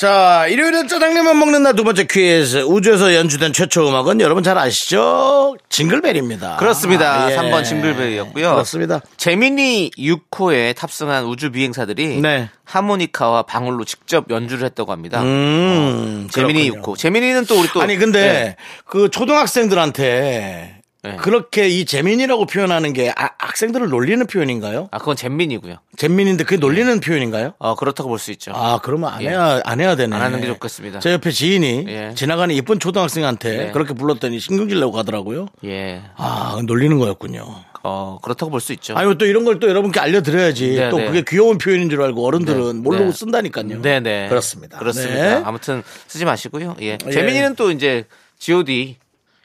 자, 0.00 0.46
일요일엔 0.48 0.88
짜장라면 0.88 1.38
먹는 1.38 1.62
날 1.62 1.74
두 1.76 1.84
번째 1.84 2.04
퀴즈. 2.04 2.62
우주에서 2.64 3.14
연주된 3.14 3.52
최초 3.52 3.86
음악은 3.86 4.22
여러분 4.22 4.42
잘 4.42 4.56
아시죠? 4.56 5.56
징글벨입니다. 5.68 6.56
그렇습니다. 6.56 7.24
아, 7.26 7.30
예. 7.30 7.36
3번 7.36 7.64
징글벨이었고요. 7.64 8.50
그렇습니다. 8.52 9.02
제미니 9.18 9.90
6호에 9.98 10.74
탑승한 10.74 11.26
우주 11.26 11.50
비행사들이 11.52 12.22
네. 12.22 12.48
하모니카와 12.64 13.42
방울로 13.42 13.84
직접 13.84 14.24
연주를 14.30 14.64
했다고 14.64 14.90
합니다. 14.90 15.20
음, 15.20 16.28
제미니 16.32 16.70
그렇군요. 16.70 16.94
6호. 16.94 16.98
제미니는 16.98 17.44
또 17.44 17.60
우리 17.60 17.68
또 17.68 17.82
아니 17.82 17.98
근데 17.98 18.20
네. 18.20 18.56
그 18.86 19.10
초등학생들한테 19.10 20.79
네. 21.02 21.16
그렇게 21.16 21.68
이 21.68 21.84
재민이라고 21.86 22.46
표현하는 22.46 22.92
게 22.92 23.10
아- 23.16 23.30
학생들을 23.38 23.88
놀리는 23.88 24.26
표현인가요? 24.26 24.88
아 24.90 24.98
그건 24.98 25.16
잼민이고요. 25.16 25.76
잼민인데 25.96 26.44
그게 26.44 26.56
놀리는 26.58 27.00
표현인가요? 27.00 27.54
어 27.58 27.74
그렇다고 27.74 28.08
볼 28.10 28.18
수 28.18 28.30
있죠. 28.32 28.52
아 28.54 28.78
그러면 28.82 29.12
안 29.12 29.22
예. 29.22 29.28
해야 29.28 29.60
안 29.64 29.80
해야 29.80 29.96
되네. 29.96 30.14
안 30.14 30.20
하는 30.22 30.40
게 30.40 30.46
좋겠습니다. 30.46 31.00
제 31.00 31.12
옆에 31.12 31.30
지인이 31.30 31.84
예. 31.88 32.12
지나가는 32.14 32.54
이쁜 32.54 32.78
초등학생한테 32.78 33.56
네. 33.56 33.70
그렇게 33.72 33.94
불렀더니 33.94 34.38
신경질 34.40 34.78
내고 34.78 34.92
가더라고요. 34.92 35.46
예. 35.64 36.02
아 36.16 36.60
놀리는 36.66 36.98
거였군요. 36.98 37.46
어 37.82 38.18
그렇다고 38.22 38.50
볼 38.50 38.60
수 38.60 38.74
있죠. 38.74 38.94
아니 38.94 39.16
또 39.16 39.24
이런 39.24 39.46
걸 39.46 39.58
또 39.58 39.68
여러분께 39.68 39.98
알려드려야지. 40.00 40.74
네, 40.76 40.90
또 40.90 40.98
네. 40.98 41.06
그게 41.06 41.22
귀여운 41.26 41.56
표현인 41.56 41.88
줄 41.88 42.02
알고 42.02 42.26
어른들은 42.26 42.58
네, 42.76 42.80
모르고 42.82 43.04
네. 43.06 43.12
쓴다니까요. 43.12 43.80
네네. 43.80 44.28
그렇습니다. 44.28 44.78
그렇습니다. 44.78 45.14
네. 45.38 45.42
아무튼 45.46 45.82
쓰지 46.06 46.26
마시고요. 46.26 46.76
예. 46.82 46.98
예. 47.06 47.10
재민이는 47.10 47.54
또 47.56 47.70
이제 47.70 48.04
G.O.D 48.38 48.96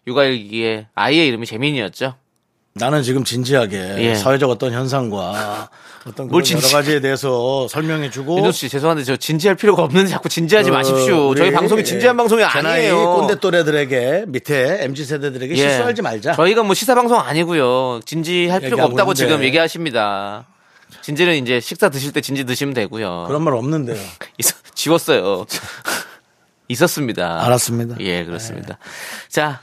육아일기의 0.07 0.87
아이의 0.95 1.27
이름이 1.27 1.45
재민이었죠. 1.45 2.15
나는 2.77 3.03
지금 3.03 3.23
진지하게 3.23 3.95
예. 3.99 4.15
사회적 4.15 4.49
어떤 4.49 4.73
현상과 4.73 5.69
어떤 6.05 6.27
뭘 6.27 6.43
그런 6.43 6.61
여러 6.61 6.69
가지에 6.73 6.99
대해서 6.99 7.67
설명해주고 7.69 8.35
윤정 8.37 8.51
씨 8.51 8.67
죄송한데 8.69 9.03
저 9.05 9.15
진지할 9.15 9.55
필요가 9.55 9.81
없는데 9.83 10.09
자꾸 10.09 10.27
진지하지 10.29 10.71
마십시오. 10.71 11.15
어, 11.15 11.27
우리 11.29 11.39
저희 11.39 11.51
방송이 11.51 11.83
진지한 11.85 12.17
방송이 12.17 12.43
제 12.51 12.61
나이 12.61 12.75
아니에요. 12.87 13.15
꼰대 13.15 13.39
또래들에게 13.39 14.25
밑에 14.27 14.83
mz 14.83 15.05
세대들에게 15.05 15.53
예. 15.53 15.57
실수하지 15.57 16.01
말자. 16.01 16.33
저희가 16.33 16.63
뭐 16.63 16.75
시사 16.75 16.93
방송 16.95 17.17
아니고요. 17.17 18.01
진지할 18.05 18.59
필요가 18.59 18.85
없다고 18.85 19.13
있는데. 19.13 19.29
지금 19.29 19.43
얘기하십니다. 19.45 20.45
진지는 21.01 21.35
이제 21.41 21.59
식사 21.61 21.89
드실 21.89 22.11
때 22.11 22.19
진지 22.21 22.43
드시면 22.43 22.73
되고요. 22.73 23.23
그런 23.27 23.41
말 23.41 23.53
없는데요. 23.55 23.95
있- 24.37 24.75
지웠어요. 24.75 25.45
있었습니다. 26.67 27.45
알았습니다. 27.45 27.95
예, 28.01 28.25
그렇습니다. 28.25 28.77
자, 29.29 29.61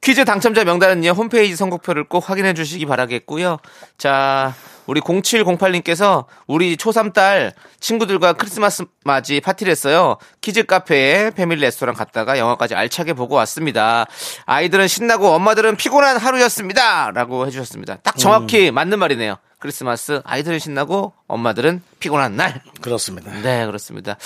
퀴즈 0.00 0.24
당첨자 0.24 0.64
명단은요, 0.64 1.10
홈페이지 1.10 1.56
선곡표를 1.56 2.04
꼭 2.04 2.30
확인해 2.30 2.54
주시기 2.54 2.86
바라겠고요. 2.86 3.58
자, 3.98 4.54
우리 4.86 5.00
0708님께서 5.02 6.24
우리 6.46 6.76
초3딸 6.76 7.52
친구들과 7.80 8.32
크리스마스 8.32 8.84
맞이 9.04 9.40
파티를 9.40 9.70
했어요. 9.70 10.16
키즈 10.40 10.64
카페에 10.64 11.30
패밀리 11.30 11.60
레스토랑 11.60 11.94
갔다가 11.94 12.38
영화까지 12.38 12.74
알차게 12.74 13.12
보고 13.12 13.34
왔습니다. 13.36 14.06
아이들은 14.46 14.88
신나고 14.88 15.28
엄마들은 15.28 15.76
피곤한 15.76 16.16
하루였습니다. 16.16 17.10
라고 17.10 17.46
해주셨습니다. 17.46 17.98
딱 18.02 18.16
정확히 18.16 18.70
맞는 18.70 18.98
말이네요. 18.98 19.36
크리스마스 19.58 20.22
아이들은 20.24 20.58
신나고 20.58 21.12
엄마들은 21.26 21.82
피곤한 22.00 22.36
날. 22.36 22.62
그렇습니다. 22.80 23.30
네, 23.42 23.66
그렇습니다. 23.66 24.16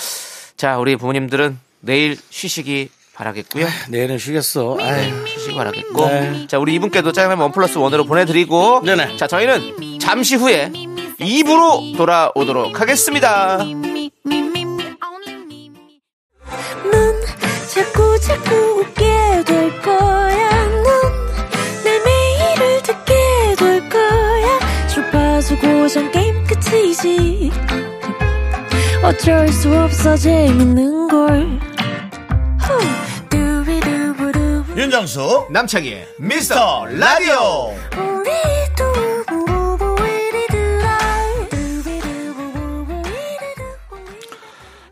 자, 0.55 0.77
우리 0.77 0.95
부모님들은 0.95 1.59
내일 1.81 2.17
쉬시기 2.29 2.89
바라겠고요. 3.15 3.65
내일은 3.89 4.17
쉬겠어. 4.17 4.77
아유. 4.79 5.25
쉬시기 5.25 5.55
바라겠고. 5.55 6.05
네. 6.07 6.47
자, 6.47 6.59
우리 6.59 6.75
이분께도 6.75 7.11
짜장면 7.13 7.39
원 7.39 7.51
플러스 7.51 7.77
원으로 7.77 8.05
보내드리고. 8.05 8.81
네네. 8.83 9.17
자, 9.17 9.27
저희는 9.27 9.99
잠시 9.99 10.35
후에 10.35 10.71
2부로 11.19 11.95
돌아오도록 11.97 12.79
하겠습니다. 12.79 13.57
넌 13.57 13.75
자꾸 17.73 18.19
자꾸 18.19 18.55
웃게 18.79 19.43
될 19.45 19.81
거야. 19.81 20.65
넌내 21.83 21.99
매일을 22.05 22.83
듣게 22.83 23.13
될 23.57 23.89
거야. 23.89 24.59
주파수 24.87 25.57
고정 25.57 26.11
게임 26.11 26.43
끝이지. 26.45 27.51
어쩔 29.03 29.47
수 29.49 29.73
없어 29.73 30.17
재밌는 30.17 31.07
걸. 31.07 31.64
윤정수 34.85 35.47
남창희의 35.49 36.07
미스터 36.19 36.85
라디오. 36.85 37.75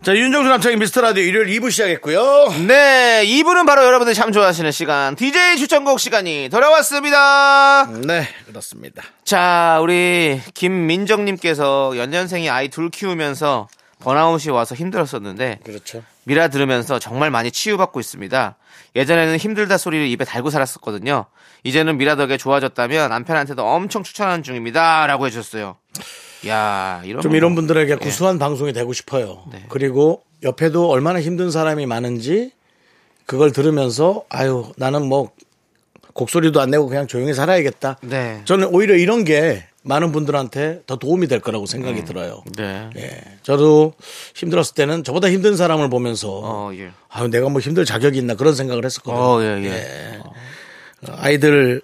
자, 0.02 0.16
윤정수 0.16 0.50
남창의 0.50 0.80
미스터 0.80 1.02
라디오 1.02 1.24
일요일 1.24 1.60
2부 1.60 1.70
시작했고요. 1.70 2.56
네, 2.66 3.24
2부는 3.24 3.68
바로 3.68 3.84
여러분들이 3.84 4.16
참 4.16 4.32
좋아하시는 4.32 4.72
시간, 4.72 5.16
DJ 5.16 5.58
추천곡 5.58 6.00
시간이 6.00 6.50
돌아왔습니다. 6.50 7.86
네, 8.04 8.28
그렇습니다. 8.48 9.04
자, 9.24 9.78
우리 9.80 10.42
김민정님께서 10.56 11.94
연년생이 11.98 12.50
아이 12.50 12.70
둘 12.70 12.90
키우면서 12.90 13.68
번아웃이 14.00 14.52
와서 14.52 14.74
힘들었었는데 14.74 15.60
그렇죠. 15.64 16.04
미라 16.24 16.48
들으면서 16.48 16.98
정말 16.98 17.30
많이 17.30 17.52
치유받고 17.52 18.00
있습니다. 18.00 18.56
예전에는 18.96 19.38
힘들다 19.38 19.78
소리를 19.78 20.08
입에 20.08 20.24
달고 20.26 20.50
살았었거든요. 20.50 21.26
이제는 21.64 21.98
미라 21.98 22.16
덕에 22.16 22.38
좋아졌다면 22.38 23.10
남편한테도 23.10 23.66
엄청 23.66 24.04
추천하는 24.04 24.44
중입니다. 24.44 25.08
라고 25.08 25.26
해주셨어요. 25.26 25.78
야 26.48 27.02
이런 27.06 27.22
좀거 27.22 27.38
이런 27.38 27.52
뭐- 27.54 27.62
분들에게 27.62 27.94
예. 27.94 27.96
구수한 27.96 28.38
방송이 28.38 28.74
되고 28.74 28.92
싶어요. 28.94 29.44
네. 29.52 29.66
그리고 29.70 30.24
옆에도 30.44 30.90
얼마나 30.90 31.22
힘든 31.22 31.50
사람이 31.52 31.86
많은지 31.86 32.52
그걸 33.26 33.52
들으면서 33.54 34.26
아유 34.30 34.72
나는 34.76 35.06
뭐 35.08 35.32
곡소리도 36.14 36.60
안 36.62 36.70
내고 36.70 36.88
그냥 36.88 37.08
조용히 37.08 37.34
살아야겠다. 37.34 37.98
네. 38.02 38.42
저는 38.46 38.68
오히려 38.68 38.96
이런 38.96 39.24
게 39.24 39.64
많은 39.84 40.12
분들한테 40.12 40.84
더 40.88 40.96
도움이 40.96 41.28
될 41.28 41.40
거라고 41.40 41.66
생각이 41.66 42.00
음. 42.00 42.06
들어요. 42.06 42.44
네. 42.58 42.90
예. 42.98 43.22
저도 43.44 43.94
힘들었을 44.36 44.76
때는 44.76 45.04
저보다 45.04 45.30
힘든 45.30 45.56
사람을 45.56 45.90
보면서 45.90 46.40
어, 46.44 46.74
예. 46.74 46.92
아유 47.10 47.28
내가 47.28 47.50
뭐 47.50 47.60
힘들 47.60 47.86
자격이 47.86 48.18
있나 48.18 48.36
그런 48.36 48.56
생각을 48.56 48.86
했었거든요. 48.86 49.22
어, 49.22 49.42
예, 49.44 49.64
예. 49.66 50.22
아이들 51.10 51.82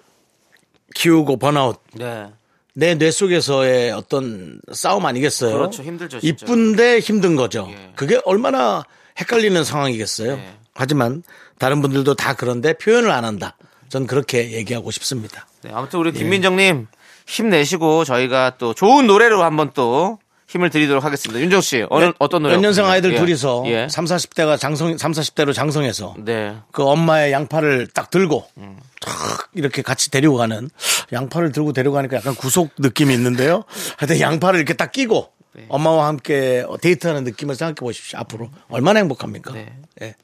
키우고 0.94 1.36
번아웃 1.36 1.78
네. 1.94 2.28
내뇌 2.74 3.10
속에서의 3.10 3.90
어떤 3.92 4.60
싸움 4.72 5.04
아니겠어요? 5.04 5.52
그렇죠. 5.52 5.82
힘들죠, 5.82 6.20
진짜. 6.20 6.46
이쁜데 6.46 7.00
힘든 7.00 7.36
거죠. 7.36 7.68
예. 7.70 7.92
그게 7.96 8.20
얼마나 8.24 8.84
헷갈리는 9.18 9.62
상황이겠어요. 9.62 10.32
예. 10.32 10.54
하지만 10.72 11.22
다른 11.58 11.82
분들도 11.82 12.14
다 12.14 12.34
그런데 12.34 12.72
표현을 12.72 13.10
안 13.10 13.24
한다. 13.24 13.56
전 13.90 14.06
그렇게 14.06 14.52
얘기하고 14.52 14.90
싶습니다. 14.92 15.46
네, 15.62 15.70
아무튼 15.74 15.98
우리 15.98 16.12
김민정님 16.12 16.86
힘내시고 17.30 18.04
저희가 18.04 18.56
또 18.58 18.74
좋은 18.74 19.06
노래로 19.06 19.42
한번 19.42 19.70
또 19.72 20.18
힘을 20.48 20.68
드리도록 20.68 21.04
하겠습니다. 21.04 21.40
윤정 21.40 21.60
씨, 21.60 21.86
어느, 21.88 22.10
어떤 22.18 22.42
노래? 22.42 22.54
연년생 22.54 22.84
아이들 22.84 23.12
예. 23.12 23.16
둘이서 23.18 23.62
예. 23.66 23.88
3, 23.88 24.04
40대가 24.04 24.58
장성, 24.58 24.98
3, 24.98 25.12
40대로 25.12 25.54
장성해서 25.54 26.16
네. 26.18 26.56
그 26.72 26.82
엄마의 26.84 27.30
양팔을 27.30 27.86
딱 27.94 28.10
들고 28.10 28.48
음. 28.58 28.76
탁 29.00 29.12
이렇게 29.54 29.80
같이 29.80 30.10
데리고 30.10 30.36
가는 30.36 30.68
양팔을 31.12 31.52
들고 31.52 31.72
데려가니까 31.72 32.16
약간 32.16 32.34
구속 32.34 32.70
느낌이 32.78 33.14
있는데요. 33.14 33.62
하여튼 33.96 34.18
양팔을 34.18 34.58
이렇게 34.58 34.74
딱 34.74 34.90
끼고 34.90 35.30
네. 35.52 35.66
엄마와 35.68 36.08
함께 36.08 36.64
데이트하는 36.80 37.22
느낌을 37.22 37.54
생각해 37.54 37.74
보십시오. 37.76 38.18
앞으로 38.18 38.50
얼마나 38.68 38.98
행복합니까? 38.98 39.52
네. 39.52 39.72
예. 40.02 40.16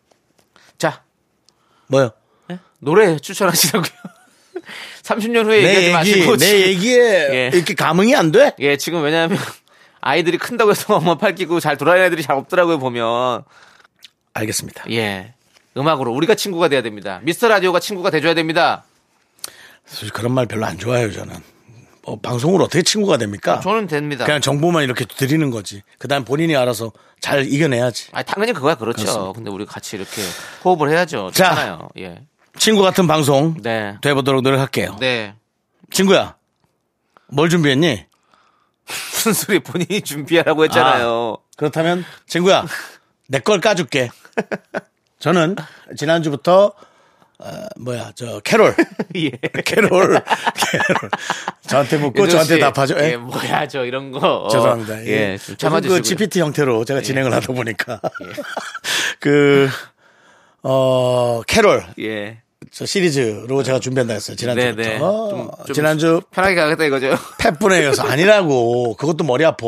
자, 0.77 1.05
뭐요? 1.87 2.11
예? 2.51 2.59
노래 2.81 3.17
추천하시라고요. 3.21 4.16
30년 5.03 5.45
후에 5.47 5.63
내 5.63 5.77
얘기하지 5.85 6.11
얘기, 6.11 6.21
마시고. 6.21 6.37
내 6.37 6.47
지금- 6.47 6.61
얘기에 6.69 7.29
예. 7.33 7.51
이렇게 7.53 7.75
감흥이 7.75 8.15
안 8.15 8.33
돼? 8.33 8.53
예, 8.59 8.77
지금 8.77 9.03
왜냐하면 9.03 9.39
아이들이 10.01 10.39
큰다고 10.39 10.71
해서 10.71 10.95
엄마 10.97 11.17
팔 11.17 11.35
끼고 11.35 11.61
잘 11.61 11.77
돌아다니는 11.77 12.07
애들이 12.09 12.23
잘 12.23 12.37
없더라고요, 12.37 12.79
보면. 12.79 13.43
알겠습니다. 14.35 14.85
예. 14.91 15.35
음악으로 15.77 16.13
우리가 16.13 16.35
친구가 16.35 16.69
돼야 16.69 16.83
됩니다. 16.83 17.21
미스터 17.23 17.49
라디오가 17.49 17.81
친구가 17.81 18.11
돼줘야 18.11 18.35
됩니다. 18.35 18.85
사실 19.85 20.11
그런 20.11 20.33
말 20.33 20.47
별로 20.47 20.67
안 20.67 20.79
좋아해요, 20.79 21.13
저는. 21.13 21.35
뭐 22.03 22.19
방송으로 22.21 22.65
어떻게 22.65 22.83
친구가 22.83 23.19
됩니까? 23.19 23.61
저는 23.61 23.87
됩니다. 23.89 24.25
그냥 24.25 24.41
정보만 24.41 24.85
이렇게 24.85 25.05
드리는 25.05 25.51
거지. 25.51 25.83
그다음 25.99 26.25
본인이 26.25 26.55
알아서 26.57 26.93
잘 27.21 27.47
이겨내야지. 27.53 28.09
아, 28.13 28.23
당연히 28.23 28.53
그거야 28.53 28.77
그렇죠. 28.77 29.03
그렇습니다. 29.03 29.33
근데 29.33 29.51
우리 29.51 29.67
같이 29.67 29.97
이렇게 29.97 30.23
호흡을 30.65 30.91
해야죠. 30.91 31.31
자. 31.33 31.51
좋잖아요. 31.51 31.89
예. 31.99 32.21
친구 32.59 32.83
같은 32.83 33.07
방송 33.07 33.55
네. 33.63 33.97
돼보도록 34.03 34.43
노력할게요. 34.43 34.97
네. 35.01 35.35
친구야, 35.91 36.37
뭘 37.29 37.49
준비했니? 37.49 38.07
무슨 38.87 39.33
소리 39.33 39.59
본인이 39.61 40.01
준비하라고 40.01 40.65
했잖아요. 40.65 41.39
그렇다면 41.57 42.05
친구야, 42.27 42.65
내 43.29 43.41
걸 43.41 43.61
까줄게. 43.61 44.11
저는 45.19 45.57
지난주부터 45.97 46.73
어, 47.39 47.67
뭐야 47.79 48.13
저 48.15 48.41
캐롤 48.41 48.75
예. 49.17 49.31
캐롤 49.65 49.91
캐롤 49.91 51.11
저한테 51.67 51.99
묻고 51.99 52.29
저한테 52.29 52.55
씨, 52.55 52.61
답하죠. 52.61 52.95
예. 52.99 53.13
예, 53.13 53.17
뭐야 53.17 53.69
저 53.69 53.85
이런 53.85 54.11
거. 54.11 54.49
죄송합니다. 54.51 55.05
예. 55.07 55.37
좀 55.37 55.57
참아주시고. 55.57 55.95
그 55.97 56.03
GPT 56.03 56.41
형태로 56.41 56.85
제가 56.87 57.03
진행을 57.03 57.33
하다 57.35 57.53
보니까 57.53 58.01
그 59.21 59.69
어, 60.63 61.43
캐롤 61.47 61.85
예. 62.01 62.41
저 62.77 62.85
시리즈로 62.85 63.63
제가 63.63 63.79
준비한다 63.81 64.13
했어요. 64.13 64.37
지난주부터. 64.37 64.83
네네. 64.83 64.99
좀- 64.99 65.51
좀 65.65 65.75
지난주 65.75 66.21
편하게 66.31 66.57
가겠다 66.57 66.85
이거죠. 66.85 67.17
팻분에 67.39 67.81
이어서 67.83 68.03
아니라고. 68.07 68.97
그것도 68.97 69.25
머리 69.25 69.47
아파. 69.47 69.67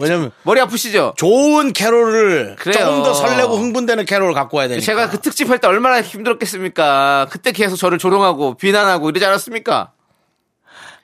왜냐면 0.00 0.32
머리 0.42 0.60
아프시죠? 0.60 1.14
좋은 1.16 1.72
캐롤을 1.72 2.56
그래요. 2.56 2.84
조금 2.84 3.02
더 3.04 3.14
설레고 3.14 3.56
흥분되는 3.56 4.04
캐롤을 4.04 4.34
갖고 4.34 4.56
와야 4.56 4.66
되니까. 4.66 4.84
제가 4.84 5.10
그 5.10 5.20
특집 5.20 5.48
할 5.48 5.60
때 5.60 5.68
얼마나 5.68 6.02
힘들었겠습니까? 6.02 7.28
그때 7.30 7.52
계속 7.52 7.76
저를 7.76 7.98
조롱하고 7.98 8.56
비난하고 8.56 9.10
이러지 9.10 9.24
않았습니까? 9.26 9.92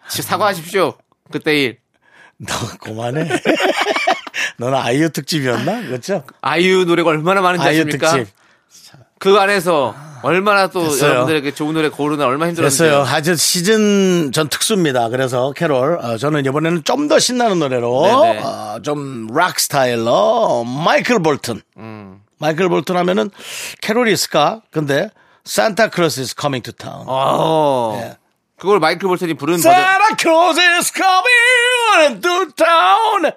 사과하십시오. 0.09 0.95
그때 1.31 1.55
일. 1.63 1.79
너 2.39 2.53
그만해. 2.81 3.29
너는 4.59 4.77
아이유 4.79 5.11
특집이었나? 5.11 5.83
그렇죠? 5.83 6.25
아이유 6.41 6.85
노래가 6.87 7.11
얼마나 7.11 7.41
많은지 7.41 7.65
아이유 7.69 7.83
아십니까? 7.83 8.11
특집. 8.17 8.35
그 9.21 9.37
안에서 9.39 9.95
얼마나 10.27 10.67
또 10.69 10.83
됐어요. 10.85 11.11
여러분들에게 11.11 11.55
좋은 11.55 11.75
노래 11.75 11.89
고르는 11.89 12.25
얼마나 12.25 12.49
힘들었는지. 12.51 12.79
됐어요. 12.79 13.03
아주 13.03 13.37
시즌 13.37 14.33
전 14.33 14.49
특수입니다. 14.49 15.09
그래서 15.09 15.53
캐롤 15.53 15.99
어, 16.03 16.17
저는 16.19 16.45
이번에는 16.47 16.85
좀 16.85 17.07
더 17.09 17.19
신나는 17.19 17.59
노래로. 17.61 17.89
어, 18.05 18.81
좀 18.83 19.22
락 19.22 19.61
스타일로 19.61 20.65
마이클 20.65 21.21
볼튼. 21.23 21.63
음. 21.77 22.21
마이클 22.39 22.69
볼튼 22.69 22.97
하면은 22.97 23.31
캐롤이 23.81 24.13
있을까? 24.13 24.63
근데 24.71 25.11
Santa 25.45 25.89
Claus 25.91 26.21
is 26.21 26.35
coming 26.39 26.63
to 26.63 26.73
town. 26.73 27.05
어. 27.07 27.99
예. 28.03 28.17
그걸 28.59 28.81
마이클 28.81 29.07
볼튼이 29.09 29.35
부른. 29.35 29.55
Santa 29.55 30.17
Claus 30.19 30.59
is 30.59 30.91
coming 30.93 32.21
to 32.23 32.47
town. 32.57 33.33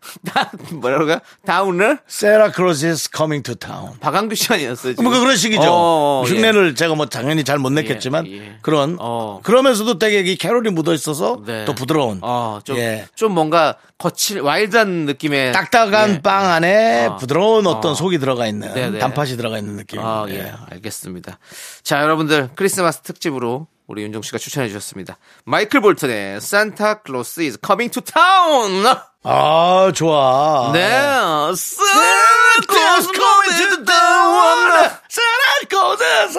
뭐라고요? 0.72 1.18
town을? 1.46 1.98
Santa 2.08 2.52
Claus 2.54 2.84
is 2.86 3.08
coming 3.14 3.42
to 3.42 3.54
town. 3.54 3.98
박광규 4.00 4.34
씨 4.34 4.52
아니었어요. 4.52 4.92
지금? 4.94 5.04
뭐 5.04 5.18
그런 5.18 5.36
식이죠. 5.36 5.62
어, 5.64 6.24
예. 6.26 6.30
흉내를 6.30 6.74
제가 6.74 6.94
뭐 6.94 7.06
당연히 7.06 7.44
잘 7.44 7.58
못 7.58 7.70
냈겠지만 7.72 8.26
예, 8.26 8.32
예. 8.32 8.58
그런 8.62 8.96
어. 8.98 9.40
그러면서도 9.42 9.98
되게 9.98 10.20
이 10.20 10.36
캐롤이 10.36 10.70
묻어 10.70 10.94
있어서 10.94 11.42
네. 11.44 11.64
또 11.66 11.74
부드러운 11.74 12.20
어, 12.22 12.60
좀, 12.64 12.76
예. 12.78 13.06
좀 13.14 13.32
뭔가 13.32 13.76
거칠, 13.98 14.40
와일드한 14.40 15.04
느낌의. 15.04 15.52
딱딱한 15.52 16.10
예. 16.10 16.22
빵 16.22 16.50
안에 16.50 17.06
어. 17.06 17.16
부드러운 17.16 17.66
어떤 17.66 17.92
어. 17.92 17.94
속이 17.94 18.18
들어가 18.18 18.46
있는 18.46 18.72
네네. 18.72 18.98
단팥이 18.98 19.36
들어가 19.36 19.58
있는 19.58 19.76
느낌. 19.76 20.00
아, 20.00 20.24
예. 20.30 20.52
알겠습니다. 20.70 21.38
자, 21.82 22.02
여러분들, 22.02 22.48
크리스마스 22.56 23.00
특집으로 23.02 23.66
우리 23.90 24.02
윤정 24.04 24.22
씨가 24.22 24.38
추천해 24.38 24.68
주셨습니다. 24.68 25.18
마이클 25.44 25.80
볼튼의 25.80 26.40
산타 26.40 27.02
클로스 27.02 27.40
is 27.40 27.58
coming 27.64 27.92
to 27.92 28.00
town! 28.00 28.86
아 29.24 29.90
좋아. 29.92 30.70
네. 30.72 30.78
Santa 30.86 32.66
Claus 32.70 33.08
coming 33.12 33.76
to 33.76 33.84
town! 33.84 34.90
Santa 35.10 35.68
Claus. 35.68 36.38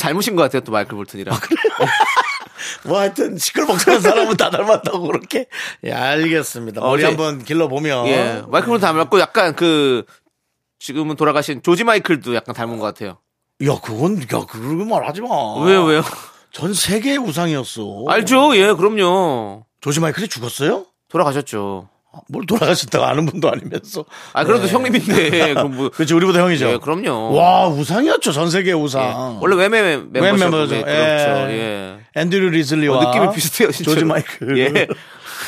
잘못인 0.00 0.34
것 0.34 0.44
같아요, 0.44 0.62
또 0.62 0.72
마이클 0.72 0.96
볼튼이랑. 0.96 1.38
뭐 2.84 2.98
하여튼 3.00 3.36
시끌벅적한 3.36 4.00
사람은 4.00 4.38
다 4.38 4.48
닮았다고 4.48 5.00
그렇게. 5.06 5.46
예, 5.84 5.92
알겠습니다. 5.92 6.80
머리 6.80 7.02
어제- 7.04 7.08
한번 7.08 7.44
길러 7.44 7.68
보면. 7.68 8.06
예. 8.06 8.42
마이클 8.48 8.68
볼튼 8.68 8.80
닮았고, 8.80 9.20
약간 9.20 9.54
그, 9.54 10.06
지금은 10.78 11.16
돌아가신 11.16 11.62
조지 11.62 11.84
마이클도 11.84 12.34
약간 12.34 12.54
닮은 12.54 12.78
것 12.78 12.86
같아요. 12.86 13.18
야 13.64 13.78
그건 13.82 14.20
야 14.20 14.44
그런 14.48 14.88
말 14.88 15.06
하지 15.06 15.20
마. 15.22 15.28
왜요, 15.64 15.84
왜요? 15.84 16.02
전 16.52 16.74
세계의 16.74 17.18
우상이었어. 17.18 18.04
알죠? 18.08 18.56
예, 18.56 18.72
그럼요. 18.72 19.64
조지 19.80 20.00
마이클이 20.00 20.28
죽었어요? 20.28 20.86
돌아가셨죠. 21.08 21.88
뭘 22.28 22.46
돌아가셨다고 22.46 23.04
아는 23.04 23.26
분도 23.26 23.50
아니면서. 23.50 24.04
아, 24.32 24.44
그래도 24.44 24.66
네. 24.66 24.72
형님인데, 24.72 25.54
그럼 25.54 25.76
뭐. 25.76 25.90
그렇지 25.94 26.14
우리보다 26.14 26.40
형이죠. 26.40 26.68
예, 26.70 26.78
그럼요. 26.78 27.34
와 27.34 27.68
우상이었죠 27.68 28.32
전 28.32 28.50
세계 28.50 28.72
우상. 28.72 29.02
예. 29.02 29.38
원래 29.40 29.56
Wham의 29.56 29.96
멤버죠. 29.98 30.66
네, 30.66 30.82
그렇죠. 30.82 31.50
예. 31.50 31.52
예. 31.52 32.20
앤드류 32.20 32.50
리즐리와 32.50 32.98
어, 32.98 33.04
느낌이 33.04 33.34
비슷해요, 33.34 33.70
진짜. 33.70 33.90
조지 33.90 34.04
마이클. 34.04 34.58
예. 34.58 34.86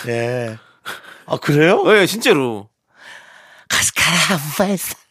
예. 0.09 0.59
아 1.27 1.37
그래요? 1.39 1.83
예, 1.97 2.07
진짜로. 2.07 2.69
'Cause 3.69 4.04
I 4.04 4.09
gotta 4.09 4.39
faith. 4.59 4.95
아 4.95 5.08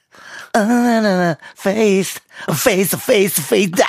나나나 0.66 1.38
faith 1.64 2.20
faith 2.66 2.98
faith 3.06 3.50
faith 3.50 3.84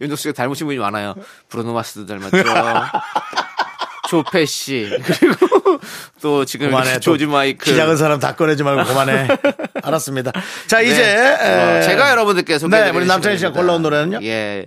윤정 0.00 0.16
씨가 0.16 0.32
닮으신 0.34 0.66
분이 0.66 0.78
많아요. 0.78 1.14
브루노 1.48 1.72
마스도 1.72 2.06
닮았죠. 2.06 2.44
조 4.08 4.46
페시. 4.46 4.90
그리고 5.04 5.78
또 6.22 6.44
지금 6.44 6.68
그만해. 6.70 6.98
조지 6.98 7.26
또 7.26 7.30
마이클. 7.30 7.72
키 7.72 7.76
작은 7.76 7.96
사람 7.96 8.18
다 8.18 8.34
꺼내지 8.34 8.62
말고 8.62 8.84
그만해. 8.84 9.28
알았습니다. 9.82 10.32
자 10.66 10.78
네. 10.78 10.86
이제 10.86 11.02
어, 11.02 11.76
에, 11.76 11.82
제가 11.82 12.10
여러분들께 12.12 12.58
소개해 12.58 12.84
네, 12.84 12.90
우리 12.96 13.06
남창희 13.06 13.36
씨가 13.38 13.52
골라온 13.52 13.82
노래는요? 13.82 14.20
예. 14.22 14.66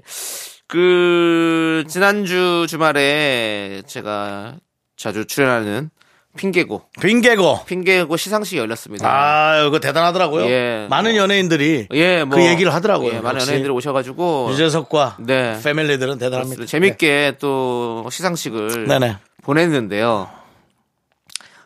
그 0.67 1.83
지난주 1.89 2.65
주말에 2.69 3.81
제가 3.87 4.55
자주 4.95 5.25
출연하는 5.25 5.89
핑계고 6.37 6.81
빙계고. 7.01 7.65
핑계고 7.65 8.15
시상식이 8.17 8.57
열렸습니다. 8.57 9.05
아, 9.07 9.63
이거 9.67 9.79
대단하더라고요. 9.79 10.45
예. 10.49 10.87
많은 10.89 11.15
연예인들이 11.15 11.87
예, 11.91 12.23
뭐 12.23 12.37
그 12.37 12.45
얘기를 12.45 12.73
하더라고요. 12.73 13.15
예, 13.15 13.19
많은 13.19 13.41
연예인들이 13.41 13.71
오셔가지고 13.73 14.49
유재석과 14.51 15.17
네. 15.19 15.59
패밀리들은 15.61 16.17
대단합니다. 16.19 16.65
재밌게 16.65 17.35
또 17.39 18.07
시상식을 18.09 18.85
네. 18.87 18.99
네네. 18.99 19.17
보냈는데요. 19.43 20.29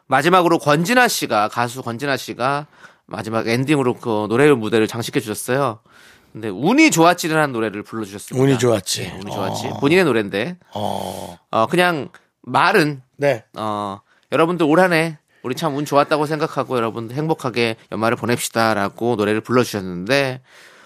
마지막으로 0.08 0.60
권진아 0.60 1.08
씨가 1.08 1.48
가수 1.50 1.82
권진아 1.82 2.18
씨가 2.18 2.68
마지막 3.06 3.48
엔딩으로 3.48 3.96
그 3.96 4.26
노래 4.30 4.50
무대를 4.52 4.88
장식해 4.88 5.20
주셨어요. 5.20 5.80
근데 6.32 6.50
운이 6.50 6.92
좋았지라는 6.92 7.54
노래를 7.54 7.84
불러주셨습니다. 7.84 8.44
운이 8.44 8.60
좋았지. 8.60 9.04
예, 9.04 9.12
운이 9.22 9.32
좋았지. 9.32 9.68
어. 9.68 9.78
본인의 9.80 10.04
노래인데 10.06 10.58
어. 10.74 11.38
어, 11.52 11.66
그냥 11.68 12.10
말은 12.42 13.02
네. 13.18 13.44
어, 13.58 14.00
여러분들 14.32 14.66
올 14.66 14.80
한 14.80 14.94
해 14.94 15.18
우리 15.44 15.54
참 15.56 15.76
운 15.76 15.86
좋았다고 15.86 16.26
생각하고 16.26 16.76
여러분들 16.78 17.16
행복하게 17.16 17.76
연말을 17.92 18.18
보냅시다라고 18.18 19.16
노래를 19.16 19.42
불러주셨는데 19.42 20.42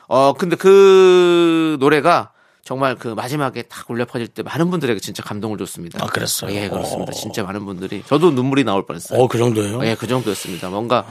어 0.08 0.34
근데 0.34 0.56
그 0.56 1.78
노래가 1.80 2.32
정말 2.66 2.96
그 2.96 3.08
마지막에 3.10 3.64
딱 3.64 3.90
울려 3.90 4.06
퍼질 4.06 4.28
때 4.28 4.44
많은 4.44 4.70
분들에게 4.70 5.00
진짜 5.00 5.24
감동을 5.24 5.58
줬습니다. 5.58 6.04
아, 6.04 6.08
그랬어요? 6.08 6.52
예, 6.54 6.68
그렇습니다. 6.70 7.12
어. 7.12 7.16
진짜 7.16 7.42
많은 7.44 7.66
분들이 7.66 8.04
저도 8.06 8.32
눈물이 8.32 8.64
나올 8.64 8.86
뻔했어요. 8.86 9.20
어, 9.20 9.28
그 9.28 9.38
정도예요? 9.38 9.84
예, 9.86 9.96
그 9.96 10.06
정도였습니다. 10.08 10.70
뭔가 10.70 11.06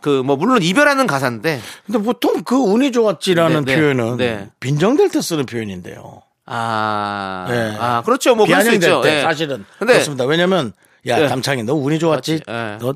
그 0.00 0.22
뭐 0.24 0.36
물론 0.36 0.62
이별하는 0.62 1.06
가사인데 1.06 1.60
근데 1.84 1.98
보통 2.00 2.42
그 2.42 2.56
운이 2.56 2.92
좋았지라는 2.92 3.64
네, 3.64 3.74
네, 3.74 3.80
표현은 3.80 4.16
네. 4.16 4.48
빈정될 4.60 5.10
때 5.10 5.20
쓰는 5.20 5.44
표현인데요. 5.44 6.22
아, 6.46 7.46
네. 7.48 7.76
아 7.78 8.02
그렇죠. 8.04 8.34
뭐 8.34 8.46
비아냥될. 8.46 8.80
때 9.02 9.18
예. 9.18 9.22
사실은 9.22 9.64
근데 9.78 9.92
그렇습니다. 9.94 10.24
왜냐면 10.24 10.72
야 11.08 11.20
예. 11.22 11.26
남창이 11.26 11.62
너 11.64 11.74
운이 11.74 11.98
좋았지. 11.98 12.40
예. 12.48 12.76
너 12.80 12.94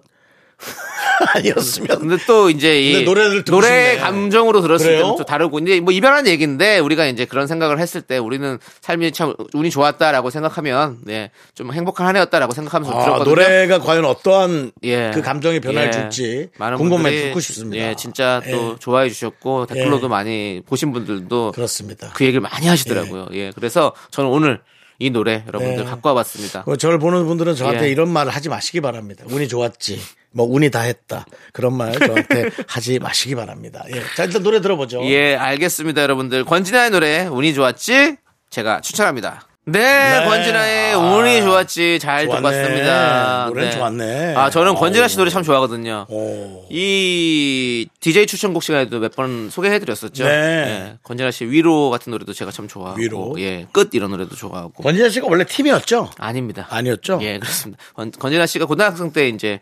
아니었으면 1.34 1.98
근데 1.98 2.16
또 2.26 2.50
이제 2.50 2.80
이 2.80 3.04
노래를 3.04 3.44
노래. 3.44 3.96
감정으로 3.98 4.60
들었을? 4.60 4.86
때는 4.86 5.16
또 5.16 5.24
다르고 5.24 5.58
이제 5.58 5.80
뭐 5.80 5.92
이별하는 5.92 6.30
얘기인데 6.30 6.78
우리가 6.78 7.06
이제 7.06 7.24
그런 7.24 7.46
생각을 7.46 7.78
했을 7.80 8.00
때 8.00 8.18
우리는 8.18 8.58
삶이 8.80 9.10
참 9.12 9.34
운이 9.54 9.70
좋았다라고 9.70 10.30
생각하면 10.30 10.98
네, 11.04 11.30
좀 11.54 11.72
행복한 11.72 12.06
한 12.06 12.16
해였다라고 12.16 12.52
생각하면서 12.52 12.96
아, 12.96 13.04
들었거든요. 13.04 13.34
노래가 13.34 13.78
과연 13.80 14.04
어떠한 14.04 14.72
예. 14.84 15.10
그 15.12 15.22
감정의 15.22 15.60
변화를 15.60 15.88
예. 15.88 15.92
줄지 15.92 16.50
많은 16.58 16.78
궁금해 16.78 17.10
듣고 17.10 17.40
싶습니다. 17.40 17.84
예, 17.84 17.94
진짜 17.96 18.40
또 18.50 18.72
예. 18.72 18.76
좋아해 18.78 19.08
주셨고 19.08 19.66
댓글로도 19.66 20.04
예. 20.06 20.08
많이 20.08 20.60
보신 20.66 20.92
분들도 20.92 21.52
그렇습니다. 21.52 22.10
그 22.14 22.24
얘기를 22.24 22.40
많이 22.40 22.66
하시더라고요. 22.68 23.28
예. 23.32 23.50
그래서 23.54 23.92
저는 24.10 24.30
오늘 24.30 24.60
이 25.02 25.10
노래 25.10 25.42
여러분들 25.48 25.84
네. 25.84 25.84
갖고 25.84 26.08
와봤습니다. 26.10 26.62
그 26.64 26.76
저를 26.76 26.98
보는 27.00 27.26
분들은 27.26 27.56
저한테 27.56 27.86
예. 27.86 27.90
이런 27.90 28.08
말을 28.08 28.30
하지 28.32 28.48
마시기 28.48 28.80
바랍니다. 28.80 29.24
운이 29.28 29.48
좋았지. 29.48 30.00
뭐 30.30 30.46
운이 30.46 30.70
다 30.70 30.80
했다. 30.80 31.26
그런 31.52 31.76
말 31.76 31.92
저한테 31.98 32.50
하지 32.68 32.98
마시기 32.98 33.34
바랍니다. 33.34 33.84
예. 33.92 34.00
자 34.16 34.24
일단 34.24 34.42
노래 34.42 34.60
들어보죠. 34.60 35.02
예, 35.06 35.34
알겠습니다, 35.34 36.02
여러분들. 36.02 36.44
권진아의 36.44 36.90
노래 36.90 37.26
운이 37.26 37.52
좋았지? 37.54 38.16
제가 38.50 38.80
추천합니다. 38.80 39.46
네, 39.64 39.78
네. 39.80 40.24
권진아의 40.26 40.94
아, 40.94 40.98
운이 40.98 41.42
좋았지 41.42 42.00
잘 42.00 42.26
좋았네. 42.26 42.44
왔습니다. 42.48 43.44
노래는 43.46 43.70
좋았네. 43.70 44.34
아, 44.34 44.50
저는 44.50 44.74
권진아 44.74 45.06
씨 45.06 45.14
어우. 45.14 45.18
노래 45.20 45.30
참 45.30 45.44
좋아하거든요. 45.44 46.06
오. 46.08 46.66
이 46.68 47.86
DJ 48.00 48.26
추천곡 48.26 48.64
시간에도 48.64 48.98
몇 48.98 49.12
번 49.14 49.50
소개해드렸었죠. 49.50 50.24
네. 50.24 50.30
예, 50.32 50.96
권진아 51.04 51.30
씨 51.30 51.44
위로 51.44 51.90
같은 51.90 52.10
노래도 52.10 52.32
제가 52.32 52.50
참 52.50 52.66
좋아하고, 52.66 52.98
위로. 52.98 53.36
예, 53.38 53.68
끝 53.70 53.90
이런 53.92 54.10
노래도 54.10 54.34
좋아하고. 54.34 54.82
권진아 54.82 55.10
씨가 55.10 55.28
원래 55.30 55.44
팀이었죠? 55.44 56.10
아닙니다. 56.18 56.66
아니었죠? 56.68 57.20
예, 57.22 57.38
그렇습니다. 57.38 57.80
권- 57.94 58.10
권진아 58.10 58.46
씨가 58.46 58.66
고등학생 58.66 59.12
때 59.12 59.28
이제 59.28 59.60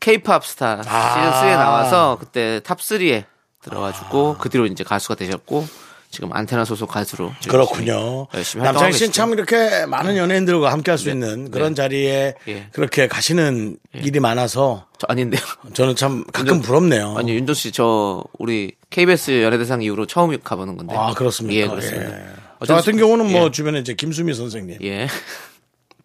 K-팝 0.00 0.46
스타 0.46 0.80
아. 0.86 1.14
시즌 1.14 1.30
3에 1.32 1.56
나와서 1.58 2.16
그때 2.18 2.60
top 2.64 2.78
3에 2.78 3.24
들어가지고 3.62 4.36
그 4.38 4.48
뒤로 4.48 4.64
이제 4.64 4.84
가수가 4.84 5.16
되셨고 5.16 5.66
지금 6.14 6.32
안테나 6.32 6.64
소속 6.64 6.88
가수로 6.90 7.32
그렇군요. 7.48 8.28
남창희 8.56 8.92
씨는. 8.92 9.12
참 9.12 9.32
이렇게 9.32 9.84
많은 9.86 10.16
연예인들과 10.16 10.70
함께 10.70 10.92
할수 10.92 11.10
있는 11.10 11.50
그런 11.50 11.74
자리에 11.74 12.34
예. 12.48 12.68
그렇게 12.72 13.08
가시는 13.08 13.76
일이 13.92 14.20
많아서 14.20 14.86
저 14.98 15.06
아닌데요. 15.10 15.40
저는 15.74 15.96
참 15.96 16.24
가끔 16.32 16.62
부럽네요. 16.62 17.16
아니 17.18 17.32
윤정 17.34 17.52
씨 17.54 17.88
저 17.88 18.22
우리 18.38 18.72
KBS 18.90 19.42
연예대상 19.42 19.82
이후로 19.82 20.06
처음 20.06 20.38
가보는 20.40 20.76
건데. 20.76 20.94
아, 20.96 21.12
그렇습니까? 21.14 21.60
예, 21.60 21.66
그렇습니다. 21.66 22.16
예. 22.16 22.24
저 22.66 22.74
같은 22.76 22.96
경우는 22.96 23.30
뭐 23.32 23.46
예. 23.46 23.50
주변에 23.50 23.80
이제 23.80 23.94
김수미 23.94 24.32
선생님 24.34 24.78
예. 24.84 25.08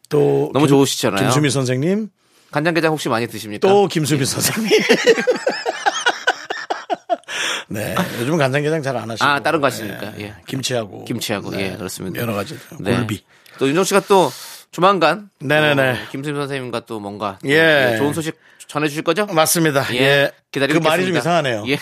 또 0.10 0.50
너무 0.54 0.65
김- 0.65 0.69
좋으시잖아요. 0.76 1.22
김수미 1.22 1.52
선생님 1.52 2.10
간장게장 2.52 2.91
혹시 2.91 3.10
많이 3.10 3.28
드십니까? 3.28 3.67
또 3.67 3.88
김수미 3.88 4.26
선생님. 4.26 4.72
네, 7.69 7.95
요즘은 8.19 8.38
간장게장 8.38 8.82
잘 8.82 8.97
안 8.97 9.10
하시고. 9.10 9.25
아, 9.27 9.39
다른 9.41 9.62
거 9.62 9.67
하시니까, 9.67 10.13
예. 10.19 10.34
김치하고. 10.47 11.05
김치하고, 11.05 11.51
네, 11.51 11.71
예, 11.73 11.77
그렇습니다. 11.77 12.19
여러 12.21 12.34
가지. 12.34 12.58
네. 12.79 12.95
굴비. 12.95 13.23
또 13.60 13.67
윤종 13.67 13.84
씨가 13.84 14.01
또 14.08 14.32
조만간 14.71 15.29
네네네. 15.39 15.89
어, 15.91 15.95
김수임 16.12 16.36
선생님과 16.36 16.82
또 16.82 16.99
뭔가 16.99 17.38
또, 17.41 17.49
예. 17.49 17.95
좋은 17.97 18.13
소식 18.13 18.38
전해 18.67 18.88
주실 18.88 19.03
거죠? 19.03 19.25
맞습니다. 19.27 19.86
예. 19.93 19.97
예. 19.99 20.32
기다리고 20.51 20.79
그 20.79 20.88
말이 20.88 21.05
좀. 21.05 21.15
이상하네요. 21.17 21.63
예. 21.67 21.77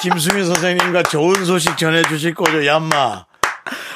김수미 0.00 0.44
선생님과 0.44 1.04
좋은 1.04 1.44
소식 1.44 1.76
전해 1.78 2.02
주실 2.04 2.34
거죠, 2.34 2.64
얌마. 2.66 3.24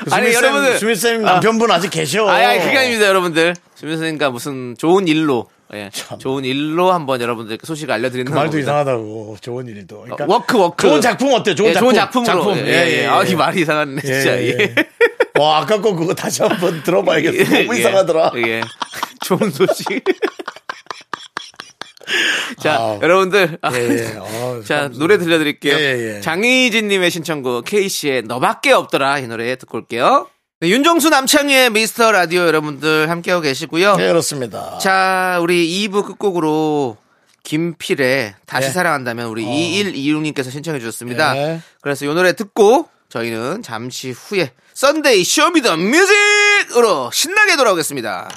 그 0.05 0.15
아니, 0.15 0.33
여러분들. 0.33 0.79
수미 0.79 0.97
쌤 0.97 1.27
아. 1.27 1.33
남편분 1.35 1.71
아직 1.71 1.91
계셔. 1.91 2.27
아니, 2.29 2.45
아니, 2.45 2.61
그게 2.61 2.77
아닙니다, 2.79 3.07
여러분들. 3.07 3.55
수미 3.75 3.93
선생님과 3.93 4.31
무슨 4.31 4.75
좋은 4.79 5.07
일로, 5.07 5.49
예. 5.75 5.91
참. 5.93 6.19
좋은 6.19 6.45
일로 6.45 6.93
한번 6.93 7.21
여러분들께 7.21 7.65
소식을 7.67 7.93
알려드리는 7.95 8.31
그 8.31 8.37
말도 8.37 8.51
겁니다. 8.53 8.71
이상하다고. 8.73 9.37
좋은 9.41 9.67
일이도. 9.69 10.03
그러니까 10.03 10.25
어, 10.25 10.27
워크, 10.29 10.59
워크. 10.59 10.87
좋은 10.89 11.01
작품 11.01 11.33
어때? 11.33 11.55
좋은 11.55 11.71
예, 11.71 11.75
작품. 11.75 11.93
좋은 11.93 11.95
작품으로. 11.95 12.45
작품. 12.55 12.67
예, 12.67 13.03
예. 13.03 13.07
아, 13.07 13.23
이 13.23 13.35
말이 13.35 13.61
이상하네, 13.63 14.01
진짜. 14.03 14.39
예, 14.41 14.47
예. 14.47 14.57
예. 14.61 14.75
와, 15.41 15.59
아까 15.59 15.81
거 15.81 15.95
그거 15.95 16.13
다시 16.15 16.43
한번 16.43 16.83
들어봐야겠어. 16.83 17.45
너무 17.45 17.75
예, 17.77 17.81
이상하더라. 17.81 18.33
예. 18.47 18.61
좋은 19.25 19.51
소식. 19.51 19.87
자, 22.59 22.75
아우. 22.77 22.99
여러분들. 23.03 23.59
아, 23.63 23.73
예, 23.73 23.79
예. 23.89 24.17
어, 24.19 24.61
자. 24.67 24.89
노래 24.89 25.17
들려드릴게요. 25.19 25.75
예, 25.77 25.81
예, 25.81 26.17
예. 26.17 26.21
장희진님의 26.21 27.11
신청곡 27.11 27.65
케이시의 27.65 28.23
너밖에 28.23 28.73
없더라. 28.73 29.19
이 29.21 29.27
노래 29.29 29.55
듣고 29.57 29.79
올게요. 29.79 30.27
네, 30.63 30.69
윤정수 30.69 31.09
남창희의 31.09 31.71
미스터 31.71 32.13
라디오 32.13 32.43
여러분들 32.43 33.09
함께하고 33.09 33.41
계시고요. 33.41 33.97
네, 33.97 34.09
그렇습니다. 34.09 34.77
자, 34.77 35.39
우리 35.41 35.89
2부 35.89 36.05
끝곡으로 36.05 36.99
김필의 37.45 38.35
다시 38.45 38.69
네. 38.69 38.73
사랑한다면 38.75 39.29
우리 39.29 39.43
2126님께서 39.43 40.51
신청해 40.51 40.79
주셨습니다. 40.81 41.33
네. 41.33 41.63
그래서 41.81 42.05
이 42.05 42.09
노래 42.09 42.35
듣고 42.35 42.91
저희는 43.09 43.63
잠시 43.63 44.11
후에 44.11 44.53
Sunday 44.75 45.25
Show 45.25 45.49
Me 45.49 45.61
the 45.61 45.79
Music으로 45.79 47.11
신나게 47.11 47.57
돌아오겠습니다. 47.57 48.29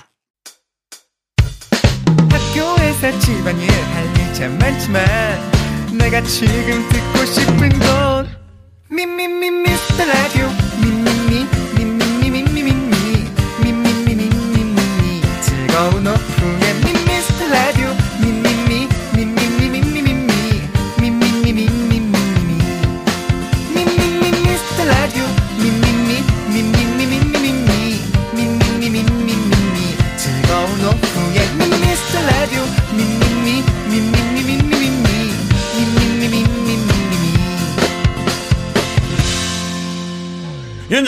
학교에서 2.32 3.20
집안일 3.20 3.70
할일참 3.70 4.58
많지만 4.60 5.52
내가 5.98 6.22
지금 6.22 6.88
듣고 6.88 7.26
싶은 7.26 7.80
건 7.80 8.30
미미미 8.90 9.52
미스터 9.52 10.06
라디오 10.06 10.63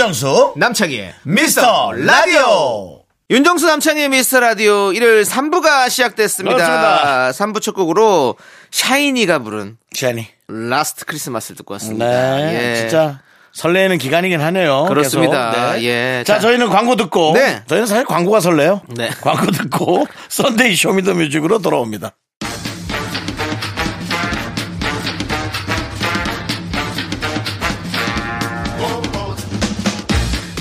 윤정수. 0.10 0.54
남창희의 0.58 1.13
미스터 1.24 1.91
라디오. 1.94 3.02
윤정수 3.32 3.65
남창희의 3.65 4.10
미스터 4.10 4.39
라디오 4.39 4.94
일요일 4.94 5.24
3부가 5.24 5.89
시작됐습니다. 5.89 6.56
그렇습니다. 6.56 7.32
3부 7.32 7.60
첫 7.60 7.74
곡으로 7.74 8.36
샤이니가 8.70 9.39
부른 9.39 9.78
샤니. 9.94 10.28
Last 10.47 11.06
Christmas를 11.06 11.58
듣고 11.58 11.74
왔습니다. 11.74 12.06
네. 12.06 12.72
예. 12.74 12.76
진짜 12.82 13.20
설레는 13.54 13.98
기간이긴 13.98 14.41
하네요. 14.41 14.86
그렇습니다. 14.86 15.74
네. 15.74 15.84
예. 15.86 16.24
자, 16.24 16.36
자. 16.36 16.39
저희는 16.41 16.70
광고 16.70 16.96
듣고. 16.96 17.34
네. 17.34 17.63
저희는 17.65 17.88
사실 17.88 18.06
광고가 18.06 18.41
설레요. 18.41 18.82
네. 18.89 19.10
광고 19.22 19.50
듣고 19.52 20.06
썬데이 20.30 20.76
쇼미더뮤직으로 20.76 21.60
돌아옵니다. 21.60 22.12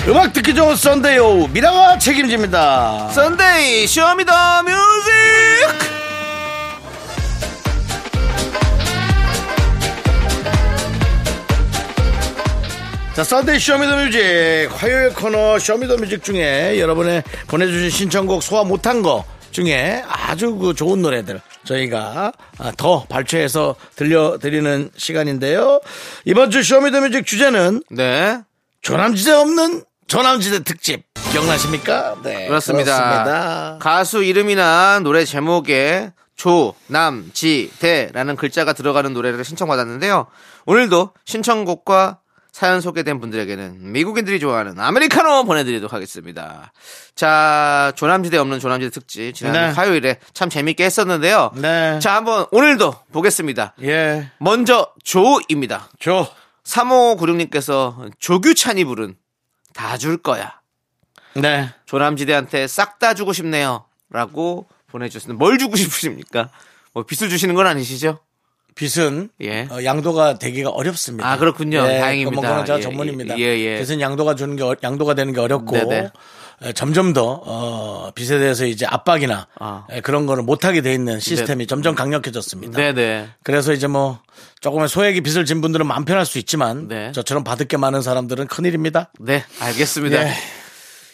음악 0.07 0.33
듣기 0.33 0.53
좋은 0.53 0.75
Sunday 0.75 1.17
오후. 1.17 1.47
미라가 1.51 1.97
책임집니다. 1.97 3.09
Sunday 3.09 3.87
Show 3.87 4.21
Me 4.21 4.38
the 4.38 4.63
Music! 4.63 4.75
자, 13.15 13.23
Sunday 13.23 13.57
Show 13.59 13.88
Me 13.88 14.03
the 14.03 14.25
Music. 14.25 14.69
화요일 14.73 15.13
코너 15.13 15.57
Show 15.57 15.76
Me 15.76 15.85
the 15.85 15.99
Music 15.99 16.23
중에 16.23 16.79
여러분의 16.79 17.23
보내주신 17.47 17.89
신청곡 17.89 18.43
소화 18.43 18.63
못한 18.63 19.01
거 19.01 19.25
중에 19.49 20.03
아주 20.07 20.55
그 20.55 20.75
좋은 20.75 21.01
노래들 21.01 21.41
저희가 21.63 22.31
아, 22.59 22.71
더 22.77 23.05
발췌해서 23.05 23.75
들려드리는 23.95 24.91
시간인데요. 24.97 25.79
이번 26.25 26.51
주 26.51 26.61
Show 26.61 26.79
Me 26.79 26.88
the 26.88 27.02
Music 27.02 27.25
주제는 27.25 27.81
네. 27.89 28.39
조남지대 28.81 29.31
없는 29.31 29.83
조남지대 30.07 30.63
특집 30.63 31.03
기억나십니까? 31.31 32.15
네, 32.23 32.47
그렇습니다. 32.47 32.97
그렇습니다. 32.97 33.77
가수 33.81 34.23
이름이나 34.23 34.99
노래 34.99 35.25
제목에 35.25 36.13
조, 36.35 36.75
남, 36.87 37.29
지, 37.33 37.71
대라는 37.79 38.35
글자가 38.35 38.73
들어가는 38.73 39.13
노래를 39.13 39.43
신청받았는데요. 39.43 40.27
오늘도 40.65 41.11
신청곡과 41.25 42.19
사연 42.51 42.79
소개된 42.79 43.19
분들에게는 43.19 43.91
미국인들이 43.91 44.39
좋아하는 44.39 44.79
아메리카노 44.79 45.43
보내드리도록 45.43 45.91
하겠습니다. 45.91 46.71
자, 47.13 47.91
조남지대 47.95 48.37
없는 48.37 48.59
조남지대 48.59 48.91
특집 48.91 49.33
지난 49.33 49.53
네. 49.53 49.59
화요일에 49.71 50.19
참 50.33 50.49
재밌게 50.49 50.85
했었는데요. 50.85 51.51
네. 51.55 51.99
자, 51.99 52.15
한번 52.15 52.45
오늘도 52.51 52.95
보겠습니다. 53.11 53.73
예, 53.81 54.29
먼저 54.39 54.93
조입니다. 55.03 55.89
조. 55.99 56.27
3596님께서 56.63 58.11
조규찬이 58.19 58.85
부른 58.85 59.15
다 59.75 59.97
줄 59.97 60.17
거야. 60.17 60.59
네. 61.35 61.69
조남지대한테 61.85 62.67
싹 62.67 62.97
다 62.99 63.13
주고 63.13 63.33
싶네요. 63.33 63.85
라고 64.09 64.67
보내주셨습니다. 64.87 65.37
뭘 65.37 65.57
주고 65.57 65.75
싶으십니까? 65.75 66.49
뭐 66.93 67.03
빚을 67.03 67.29
주시는 67.29 67.55
건 67.55 67.67
아니시죠? 67.67 68.19
빚은 68.75 69.29
예. 69.41 69.67
어, 69.71 69.83
양도가 69.83 70.37
되기가 70.39 70.69
어렵습니다. 70.69 71.29
아, 71.29 71.37
그렇군요. 71.37 71.81
다행입니다. 71.85 72.41
뭐 72.41 72.41
그건 72.49 72.65
제가 72.65 72.77
예, 72.79 72.81
전문입니다. 72.81 73.37
예, 73.39 73.43
예. 73.43 73.83
빚은 73.83 73.99
양도가 74.01 74.35
주는 74.35 74.55
게 74.55 74.63
어- 74.63 74.75
양도가 74.81 75.13
되는 75.13 75.33
게 75.33 75.39
어렵고 75.39 75.71
네네. 75.71 76.09
에, 76.63 76.73
점점 76.73 77.13
더 77.13 77.41
어, 77.45 78.11
빚에 78.15 78.39
대해서 78.39 78.65
이제 78.65 78.85
압박이나 78.85 79.47
아. 79.59 79.85
에, 79.91 80.01
그런 80.01 80.25
거를 80.25 80.43
못하게 80.43 80.81
돼 80.81 80.93
있는 80.93 81.19
시스템이 81.19 81.67
점점 81.67 81.95
강력해졌습니다. 81.95 82.77
네네. 82.77 83.29
그래서 83.43 83.73
이제 83.73 83.87
뭐 83.87 84.19
조금의 84.61 84.87
소액의 84.89 85.21
빚을 85.21 85.45
진 85.45 85.61
분들은 85.61 85.85
마음 85.85 86.05
편할 86.05 86.25
수 86.25 86.37
있지만 86.39 86.87
네. 86.87 87.11
저처럼 87.11 87.43
받을 87.43 87.67
게 87.67 87.77
많은 87.77 88.01
사람들은 88.01 88.47
큰일입니다. 88.47 89.09
네, 89.19 89.43
알겠습니다. 89.59 90.27
예. 90.27 90.33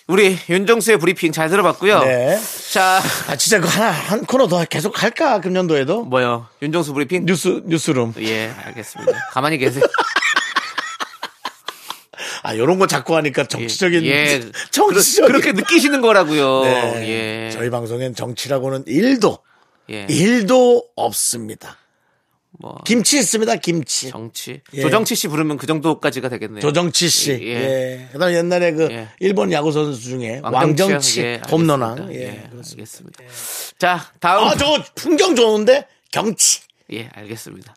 우리 0.07 0.37
윤정수의 0.49 0.97
브리핑 0.99 1.31
잘 1.31 1.49
들어봤고요. 1.49 1.99
네. 2.03 2.37
자, 2.71 3.01
아 3.29 3.35
진짜 3.35 3.61
그 3.61 3.67
하나 3.67 3.91
한 3.91 4.25
코너 4.25 4.47
더 4.47 4.63
계속 4.65 5.01
할까 5.01 5.39
금년도에도 5.39 6.03
뭐요? 6.03 6.47
윤정수 6.61 6.93
브리핑? 6.93 7.25
뉴스 7.25 7.61
뉴스룸. 7.65 8.15
예, 8.19 8.51
알겠습니다. 8.65 9.13
가만히 9.31 9.57
계세요. 9.57 9.83
아 12.43 12.57
요런 12.57 12.79
거 12.79 12.87
자꾸 12.87 13.15
하니까 13.15 13.45
정치적인 13.45 14.03
예. 14.05 14.41
정치적인 14.71 15.27
그렇, 15.31 15.39
게 15.41 15.51
느끼시는 15.53 16.01
거라고요. 16.01 16.63
네. 16.65 17.47
예. 17.47 17.51
저희 17.51 17.69
방송엔 17.69 18.15
정치라고는 18.15 18.83
일도 18.87 19.37
예. 19.91 20.07
일도 20.09 20.85
없습니다. 20.95 21.77
뭐 22.59 22.77
김치 22.85 23.17
있습니다. 23.17 23.55
김치. 23.57 24.09
정치. 24.09 24.61
예. 24.73 24.81
조정치 24.81 25.15
씨 25.15 25.27
부르면 25.27 25.57
그 25.57 25.65
정도까지가 25.65 26.29
되겠네요. 26.29 26.61
조정치 26.61 27.09
씨. 27.09 27.31
예. 27.31 27.37
예. 27.37 28.09
그다음 28.11 28.33
옛날에 28.33 28.71
그 28.73 28.89
예. 28.91 29.07
일본 29.19 29.51
야구 29.51 29.71
선수 29.71 30.01
중에? 30.01 30.41
왕정치, 30.43 31.21
예, 31.21 31.41
홈런왕. 31.49 32.03
알겠습니다. 32.03 32.19
예. 32.19 32.27
예, 32.27 32.49
알겠습니다. 32.51 33.23
자, 33.79 34.11
다음. 34.19 34.47
아, 34.47 34.55
저거 34.55 34.83
풍경 34.95 35.35
좋은데 35.35 35.87
경치. 36.11 36.61
예, 36.93 37.09
알겠습니다. 37.13 37.73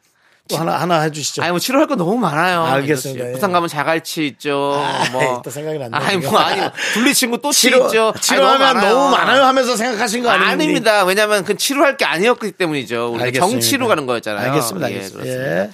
또 0.48 0.58
하나 0.58 0.78
하나 0.78 1.00
해주시죠. 1.00 1.42
아니 1.42 1.52
뭐 1.52 1.58
치료할 1.58 1.86
거 1.86 1.96
너무 1.96 2.18
많아요. 2.18 2.64
알겠습니다. 2.64 3.28
예. 3.28 3.32
부산 3.32 3.50
가면 3.52 3.66
자갈치 3.66 4.26
있죠. 4.26 4.74
아, 4.76 5.08
뭐또 5.10 5.48
생각이 5.48 5.78
났네요. 5.78 5.98
아니 5.98 6.18
뭐 6.18 6.38
아니 6.38 6.60
분리 6.92 7.14
친구 7.14 7.40
또치 7.40 7.62
치료 7.62 7.86
있죠. 7.86 8.12
치료하면 8.20 8.80
너무 8.80 9.10
많아요. 9.16 9.44
하면서 9.44 9.74
생각하신 9.74 10.22
거 10.22 10.28
아닙니까? 10.28 10.52
아닙니다. 10.52 11.04
왜냐면 11.04 11.44
그 11.44 11.56
치료할 11.56 11.96
게 11.96 12.04
아니었기 12.04 12.52
때문이죠. 12.52 13.16
알겠습니다. 13.18 13.40
정치로 13.40 13.88
가는 13.88 14.04
거였잖아요. 14.04 14.50
알겠습니다. 14.50 14.90
예, 14.90 14.94
알겠습니다. 14.96 15.22
그렇습니다. 15.24 15.62
예. 15.62 15.70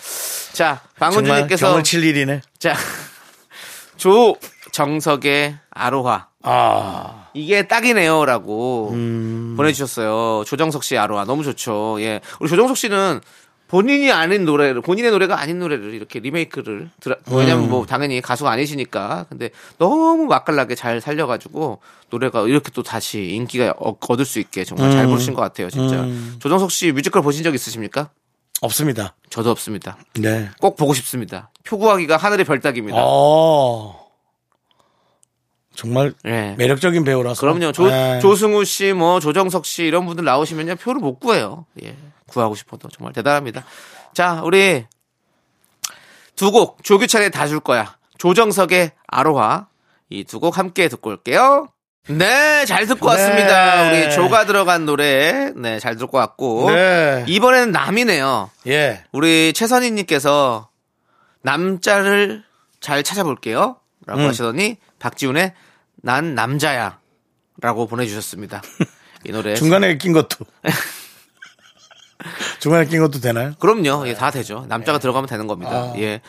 자, 0.52 0.80
정말 0.98 1.12
방은주님께서 1.14 1.66
경을 1.68 1.83
칠 1.83 2.04
일이네. 2.04 2.40
자, 2.61 2.74
조정석의 3.96 5.56
아로하. 5.70 6.28
아, 6.42 7.26
이게 7.35 7.66
딱이네요라고 7.66 8.90
음. 8.92 9.54
보내주셨어요. 9.56 10.44
조정석 10.44 10.85
씨 10.85 10.96
아로하 10.96 11.24
너무 11.24 11.42
좋죠. 11.42 11.96
예, 12.00 12.20
우리 12.38 12.48
조정석 12.48 12.76
씨는 12.76 13.20
본인이 13.70 14.11
아닌 14.11 14.44
노래를 14.44 14.80
본인의 14.80 15.12
노래가 15.12 15.40
아닌 15.40 15.61
노래를 15.61 15.94
이렇게 15.94 16.18
리메이크를 16.18 16.90
들어, 16.98 17.16
왜냐면 17.30 17.64
음. 17.66 17.70
뭐 17.70 17.87
당연히 17.87 18.20
가수가 18.20 18.50
아니시니까 18.50 19.26
근데 19.28 19.50
너무 19.78 20.24
맛깔나게 20.26 20.74
잘 20.74 21.00
살려가지고 21.00 21.78
노래가 22.11 22.42
이렇게 22.48 22.70
또 22.72 22.83
다시 22.83 23.20
인기가 23.30 23.72
어- 23.78 23.96
얻을 24.09 24.24
수 24.24 24.40
있게 24.40 24.64
정말 24.64 24.88
음. 24.88 24.92
잘 24.92 25.06
부르신 25.06 25.35
것 25.35 25.42
같아요 25.42 25.70
진짜. 25.70 26.04
조정석 26.40 26.70
씨 26.72 26.90
뮤지컬 26.90 27.22
보신 27.22 27.44
적 27.44 27.54
있으십니까? 27.54 28.11
없습니다. 28.61 29.14
저도 29.30 29.50
없습니다. 29.52 29.96
네. 30.14 30.48
꼭 30.61 30.76
보고 30.76 30.92
싶습니다. 30.92 31.50
표구하기가 31.64 32.16
하늘의 32.16 32.44
별따기입니다. 32.44 32.98
어. 33.00 34.00
정말 35.76 36.12
예. 36.26 36.56
매력적인 36.59 37.04
배우라서. 37.04 37.40
그럼요. 37.40 37.72
조, 37.72 37.88
네. 37.88 38.18
조승우 38.20 38.64
씨, 38.66 38.92
뭐, 38.92 39.18
조정석 39.20 39.64
씨, 39.64 39.85
이런 39.85 40.04
분들 40.04 40.24
나오시면요, 40.24 40.76
표를 40.76 41.00
못 41.00 41.20
구해요. 41.20 41.64
예. 41.83 41.96
구하고 42.31 42.55
싶어도 42.55 42.88
정말 42.88 43.12
대단합니다. 43.12 43.64
자, 44.14 44.40
우리 44.43 44.87
두 46.37 46.51
곡, 46.53 46.83
조규찬의 46.83 47.31
다 47.31 47.47
줄 47.47 47.61
거야. 47.61 47.97
조정석의 48.19 48.93
아로하. 49.07 49.66
이 50.11 50.25
두 50.25 50.40
곡 50.40 50.59
함께 50.59 50.88
듣고 50.88 51.11
올게요. 51.11 51.69
네, 52.09 52.64
잘 52.64 52.87
듣고 52.87 53.07
왔습니다. 53.09 53.90
네. 53.90 54.05
우리 54.07 54.14
조가 54.14 54.47
들어간 54.47 54.87
노래. 54.87 55.53
네, 55.55 55.79
잘 55.79 55.97
듣고 55.97 56.16
왔고. 56.16 56.71
네. 56.71 57.25
이번에는 57.29 57.71
남이네요. 57.73 58.51
예. 58.66 59.05
우리 59.12 59.53
최선희 59.53 59.90
님께서 59.93 60.69
남자를 61.43 62.43
잘 62.81 63.03
찾아볼게요. 63.03 63.77
라고 64.07 64.23
음. 64.23 64.29
하시더니 64.29 64.79
박지훈의 64.99 65.53
난 66.03 66.35
남자야. 66.35 66.99
라고 67.61 67.87
보내주셨습니다. 67.87 68.62
이 69.27 69.33
노래. 69.33 69.55
중간에 69.55 69.99
낀 69.99 70.12
것도. 70.12 70.45
중간에 72.59 72.87
낀 72.87 73.00
것도 73.00 73.20
되나요? 73.20 73.52
그럼요. 73.59 74.06
예, 74.09 74.14
다 74.14 74.30
되죠. 74.30 74.64
남자가 74.68 74.98
들어가면 74.98 75.28
되는 75.28 75.46
겁니다. 75.46 75.92
아. 75.92 75.94
예. 75.98 76.20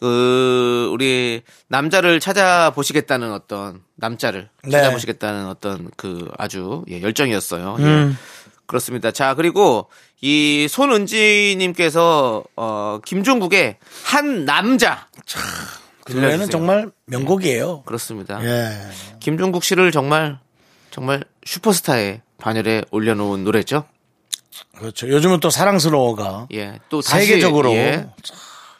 그, 0.00 0.90
우리 0.92 1.42
남자를 1.68 2.20
찾아보시겠다는 2.20 3.32
어떤, 3.32 3.82
남자를 3.96 4.48
네. 4.64 4.70
찾아보시겠다는 4.70 5.46
어떤 5.46 5.90
그 5.96 6.30
아주 6.36 6.84
예, 6.90 7.00
열정이었어요. 7.00 7.76
예. 7.78 7.82
음. 7.82 8.18
그렇습니다. 8.66 9.10
자, 9.10 9.34
그리고 9.34 9.88
이 10.20 10.66
손은지님께서, 10.68 12.44
어, 12.56 13.00
김종국의 13.04 13.76
한 14.04 14.44
남자. 14.44 15.08
그 16.04 16.12
노래는. 16.12 16.50
정말 16.50 16.90
명곡이에요. 17.06 17.82
그렇습니다. 17.84 18.42
예. 18.44 18.70
김종국 19.20 19.64
씨를 19.64 19.90
정말 19.90 20.38
정말 20.90 21.24
슈퍼스타의 21.44 22.20
반열에 22.38 22.84
올려놓은 22.90 23.42
노래죠. 23.42 23.84
그렇죠. 24.78 25.08
요즘은 25.08 25.40
또 25.40 25.50
사랑스러워가 25.50 26.48
예, 26.52 26.78
또 26.88 27.00
다시 27.00 27.26
세계적으로 27.26 27.72
예, 27.72 28.08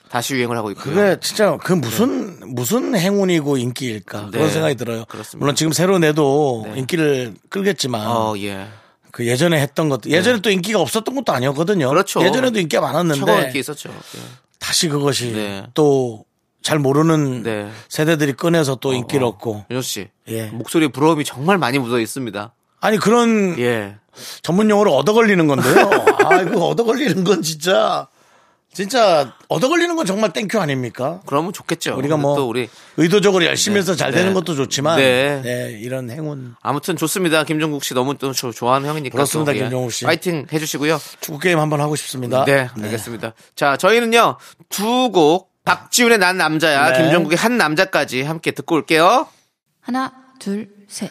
다시 0.08 0.34
유행을 0.34 0.56
하고 0.56 0.70
있고요. 0.70 0.94
그게 0.94 1.18
진짜 1.20 1.56
그 1.56 1.72
무슨 1.72 2.38
무슨 2.54 2.94
행운이고 2.94 3.56
인기일까 3.56 4.30
그런 4.30 4.46
네. 4.46 4.52
생각이 4.52 4.76
들어요. 4.76 5.04
그렇습니다. 5.06 5.42
물론 5.42 5.56
지금 5.56 5.72
새로 5.72 5.98
내도 5.98 6.64
네. 6.66 6.80
인기를 6.80 7.34
끌겠지만 7.48 8.06
어, 8.06 8.34
예. 8.38 8.68
그 9.10 9.26
예전에 9.26 9.60
했던 9.60 9.88
것도 9.88 10.10
예전에 10.10 10.40
또 10.40 10.50
인기가 10.50 10.80
없었던 10.80 11.14
것도 11.14 11.32
아니었거든요. 11.32 11.88
그렇죠. 11.88 12.22
예전에도 12.24 12.60
인기가 12.60 12.80
많았는데 12.82 13.46
인기 13.46 13.58
있었죠. 13.58 13.90
예. 13.90 14.20
다시 14.60 14.88
그것이 14.88 15.32
네. 15.32 15.66
또잘 15.74 16.78
모르는 16.78 17.42
네. 17.42 17.70
세대들이 17.88 18.34
꺼내서 18.34 18.76
또 18.76 18.92
인기를 18.92 19.24
어, 19.24 19.28
얻고 19.28 19.66
윤호 19.70 19.82
씨, 19.82 20.08
예. 20.28 20.46
목소리에 20.46 20.88
부러움이 20.88 21.24
정말 21.24 21.58
많이 21.58 21.78
묻어 21.78 21.98
있습니다. 21.98 22.54
아니 22.80 22.98
그런 22.98 23.58
예. 23.58 23.96
전문 24.42 24.70
용어로 24.70 24.94
얻어 24.94 25.12
걸리는 25.12 25.46
건데요. 25.46 25.90
아, 26.24 26.40
이거 26.42 26.66
얻어 26.66 26.84
걸리는 26.84 27.24
건 27.24 27.42
진짜 27.42 28.08
진짜 28.72 29.32
얻어 29.48 29.68
걸리는 29.68 29.94
건 29.94 30.04
정말 30.04 30.32
thank 30.32 30.49
you 30.49 30.58
아닙니까? 30.58 31.20
그러면 31.26 31.52
좋겠죠. 31.52 31.94
우리가 31.96 32.16
뭐 32.16 32.34
또 32.34 32.48
우리 32.48 32.68
의도적으로 32.96 33.44
열심히 33.44 33.76
해서 33.78 33.94
잘 33.94 34.10
네. 34.10 34.18
되는 34.18 34.34
것도 34.34 34.56
좋지만 34.56 34.96
네. 34.98 35.40
네, 35.44 35.78
이런 35.80 36.10
행운 36.10 36.56
아무튼 36.60 36.96
좋습니다. 36.96 37.44
김종국 37.44 37.84
씨 37.84 37.94
너무 37.94 38.18
또 38.18 38.32
조- 38.32 38.50
좋아하는 38.50 38.88
형이니까 38.88 39.12
그렇습니다, 39.14 39.52
또, 39.52 39.56
예. 39.58 39.62
김종국 39.62 39.92
씨. 39.92 40.04
파이팅 40.04 40.46
해주시고요. 40.52 41.00
축구 41.20 41.38
게임 41.38 41.60
한번 41.60 41.80
하고 41.80 41.94
싶습니다. 41.94 42.44
네, 42.44 42.68
알겠습니다. 42.82 43.34
자, 43.54 43.76
저희는요, 43.76 44.38
두 44.70 45.10
곡, 45.12 45.52
박지훈의 45.64 46.18
난 46.18 46.36
남자야, 46.36 46.90
네. 46.92 47.02
김종국의 47.02 47.38
한 47.38 47.56
남자까지 47.56 48.22
함께 48.22 48.50
듣고 48.50 48.74
올게요. 48.74 49.28
하나, 49.82 50.12
둘, 50.40 50.68
셋. 50.88 51.10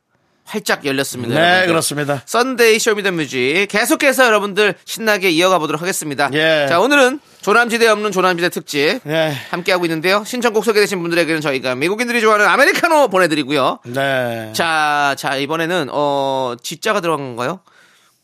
활짝 0.51 0.85
열렸습니다. 0.85 1.33
네 1.33 1.39
여러분들. 1.41 1.67
그렇습니다 1.67 2.21
Sunday 2.25 2.77
Show 2.77 3.03
Me 3.03 3.16
the 3.16 3.35
Music 3.35 3.67
계속해서 3.69 4.25
여러분들 4.25 4.75
신나게 4.83 5.29
이어가 5.29 5.59
보도록 5.59 5.81
하겠습니다. 5.81 6.29
예. 6.33 6.65
자 6.67 6.81
오늘은 6.81 7.21
조남지대 7.41 7.87
없는 7.87 8.11
조남지대 8.11 8.49
특집 8.49 8.99
네. 9.03 9.33
함께하고 9.49 9.85
있는데요. 9.85 10.23
신청곡 10.25 10.65
소개되신 10.65 11.01
분들에게는 11.01 11.39
저희가 11.39 11.75
미국인들이 11.75 12.19
좋아하는 12.19 12.47
아메리카노 12.47 13.07
보내드리고요. 13.07 13.79
네. 13.85 14.51
자, 14.53 15.15
자 15.17 15.37
이번에는 15.37 15.87
어 15.91 16.55
지자가 16.61 16.99
들어간 16.99 17.27
건가요? 17.27 17.61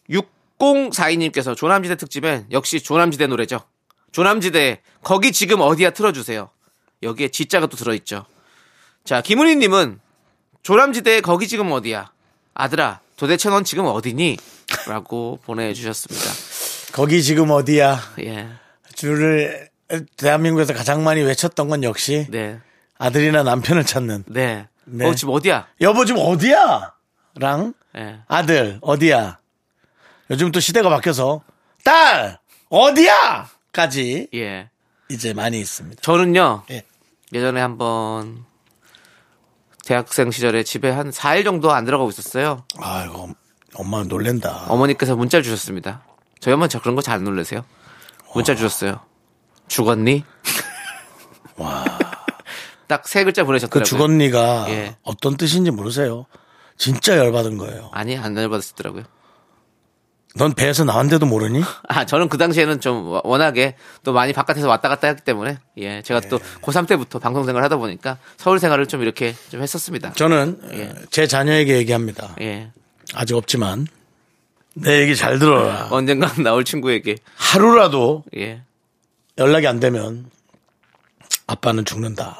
6042님께서 0.10 1.56
조남지대 1.56 1.96
특집엔 1.96 2.48
역시 2.52 2.82
조남지대 2.82 3.28
노래죠. 3.28 3.62
조남지대 4.12 4.82
거기 5.02 5.32
지금 5.32 5.62
어디야 5.62 5.92
틀어주세요. 5.92 6.50
여기에 7.04 7.30
지자가 7.30 7.68
또 7.68 7.78
들어있죠. 7.78 8.26
자 9.06 9.22
김은희님은 9.22 10.02
조남지대 10.64 11.22
거기 11.22 11.48
지금 11.48 11.72
어디야? 11.72 12.12
아들아 12.58 13.00
도대체 13.18 13.50
넌 13.50 13.64
지금 13.64 13.86
어디니? 13.86 14.38
라고 14.88 15.40
보내주셨습니다. 15.46 16.26
거기 16.94 17.22
지금 17.22 17.52
어디야? 17.52 18.00
예, 18.22 18.50
줄을 18.96 19.70
대한민국에서 20.18 20.74
가장 20.74 21.04
많이 21.04 21.22
외쳤던 21.22 21.70
건 21.70 21.84
역시 21.84 22.26
네, 22.30 22.60
아들이나 22.98 23.44
남편을 23.44 23.86
찾는 23.86 24.24
네. 24.28 24.68
네. 24.86 25.06
어 25.08 25.14
지금 25.14 25.34
어디야? 25.34 25.68
여보 25.82 26.04
지금 26.06 26.22
어디야? 26.26 26.94
랑 27.36 27.74
예. 27.96 28.20
아들 28.28 28.80
어디야? 28.82 29.38
요즘 30.32 30.52
또 30.52 30.60
시대가 30.60 30.90
바뀌어서 30.90 31.42
딸 31.84 32.40
어디야? 32.70 33.50
까지 33.72 34.28
예. 34.34 34.70
이제 35.10 35.34
많이 35.34 35.60
있습니다. 35.60 36.02
저는요 36.02 36.64
예. 36.72 36.84
예전에 37.34 37.62
한번 37.62 38.46
대학생 39.92 40.32
시절에 40.32 40.64
집에 40.64 40.90
한 40.90 41.12
4일 41.12 41.46
정도 41.46 41.72
안 41.72 41.86
들어가고 41.86 42.10
있었어요. 42.10 42.66
아이고 42.78 43.30
엄마 43.76 44.04
놀랜다. 44.04 44.66
어머니께서 44.68 45.16
문자를 45.16 45.44
주셨습니다. 45.44 46.04
저희 46.42 46.54
어머니 46.54 46.68
저 46.68 46.82
그런 46.82 46.96
거잘안 46.98 47.24
놀래세요? 47.24 47.64
문자 48.36 48.54
주셨어요. 48.54 49.00
죽었니? 49.70 50.26
와. 51.56 51.86
딱 52.88 53.08
세 53.08 53.24
글자 53.24 53.44
그 53.44 53.48
보내셨더라고요. 53.48 53.86
죽었니가 53.86 54.66
예. 54.70 54.98
어떤 55.04 55.38
뜻인지 55.38 55.72
모르세요. 55.72 56.26
진짜 56.78 57.18
열받은 57.18 57.58
거예요. 57.58 57.90
아니 57.94 58.18
안 58.18 58.36
열받으시더라고요. 58.36 59.04
넌 60.38 60.54
배에서 60.54 60.84
나왔는데도 60.84 61.26
모르니? 61.26 61.62
아 61.88 62.06
저는 62.06 62.30
그 62.30 62.38
당시에는 62.38 62.80
좀 62.80 63.20
워낙에 63.24 63.76
또 64.04 64.14
많이 64.14 64.34
바깥에서 64.34 64.68
왔다 64.68 64.90
갔다 64.90 65.08
했기 65.08 65.24
때문에 65.24 65.58
예 65.78 66.02
제가 66.02 66.22
또 66.22 66.40
고3 66.62 66.88
때부터 66.88 67.20
방송 67.20 67.44
생활 67.46 67.64
하다 67.64 67.78
보니까 67.78 68.18
서울 68.38 68.60
생활을 68.60 68.88
좀 68.88 69.02
이렇게 69.02 69.36
좀 69.50 69.62
했었습니다. 69.62 70.14
저는 70.14 70.60
예. 70.74 70.94
제 71.10 71.28
자녀에게 71.28 71.78
얘기합니다. 71.78 72.36
예 72.42 72.72
아직 73.14 73.36
없지만 73.36 73.88
내 74.74 75.02
얘기 75.02 75.16
잘 75.16 75.40
들어라. 75.40 75.88
언젠가 75.92 76.32
나올 76.42 76.64
친구에게 76.64 77.16
하루라도 77.36 78.24
예 78.38 78.62
연락이 79.38 79.68
안 79.68 79.80
되면 79.80 80.30
아빠는 81.48 81.86
죽는다. 81.86 82.38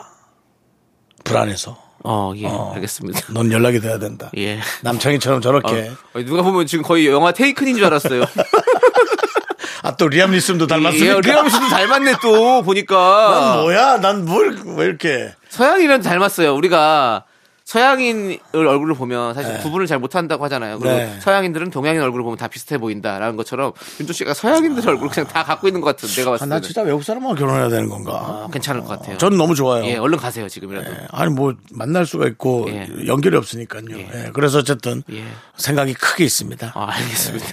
불안해서. 1.24 1.87
어, 2.04 2.34
예, 2.38 2.48
알겠습니다. 2.48 3.34
넌 3.34 3.52
연락이 3.52 3.80
돼야 3.80 4.00
된다. 4.00 4.30
예. 4.38 4.60
남창희처럼 4.82 5.42
저렇게. 5.42 5.92
어, 6.14 6.20
누가 6.26 6.42
보면 6.42 6.66
지금 6.68 6.84
거의 6.84 7.08
영화 7.08 7.32
Taken인 7.32 7.76
줄 7.76 7.86
알았어요. 7.86 8.24
아, 9.84 9.96
또 9.96 10.08
리암 10.08 10.32
니슨도 10.32 10.68
닮았으니까. 10.68 11.06
예, 11.16 11.22
리암 11.22 11.50
씨도 11.50 11.68
닮았네 11.70 12.16
또 12.22 12.64
보니까. 12.64 13.30
난 13.54 13.62
뭐야? 13.62 13.98
난 14.00 14.26
뭘, 14.26 14.58
왜 14.78 14.86
이렇게. 14.86 15.34
서양인은 15.50 16.02
닮았어요. 16.02 16.54
우리가 16.56 17.24
서양인 17.68 18.40
얼굴을 18.54 18.96
보면 18.96 19.34
사실 19.34 19.58
구분을 19.60 19.88
잘 19.88 20.00
못한다고 20.00 20.42
하잖아요. 20.46 20.80
그리고 20.80 20.96
네. 20.96 21.20
서양인들은 21.20 21.70
동양인 21.70 22.02
얼굴을 22.02 22.24
보면 22.24 22.38
다 22.38 22.48
비슷해 22.48 22.78
보인다라는 22.78 23.36
것처럼 23.36 23.74
윤조 24.00 24.14
씨가 24.14 24.34
서양인들 24.34 24.88
얼굴 24.88 25.10
그냥 25.10 25.28
다 25.28 25.44
갖고 25.44 25.68
있는 25.68 25.82
것 25.82 25.88
같은 25.88 26.08
내가 26.08 26.30
아, 26.30 26.32
봤을 26.32 26.48
나 26.48 26.56
때는 26.56 26.66
진짜 26.66 26.82
외국 26.84 27.04
사람하고 27.04 27.36
결혼해야 27.36 27.68
되는 27.68 27.90
건가? 27.90 28.48
괜찮을 28.54 28.86
것 28.86 28.88
같아요. 28.88 29.18
전 29.18 29.36
너무 29.36 29.54
좋아요. 29.54 29.84
예, 29.84 29.98
얼른 29.98 30.18
가세요 30.18 30.48
지금이라도. 30.48 30.90
예, 30.90 31.08
아니 31.12 31.34
뭐 31.34 31.56
만날 31.74 32.06
수가 32.06 32.28
있고 32.30 32.68
예. 32.70 32.88
연결이 33.06 33.36
없으니까요. 33.36 33.84
예, 33.92 34.32
그래서 34.32 34.60
어쨌든 34.60 35.04
예. 35.12 35.26
생각이 35.58 35.94
크게 35.94 36.24
있습니다. 36.24 36.72
아, 36.74 36.88
알겠습니다. 36.90 37.48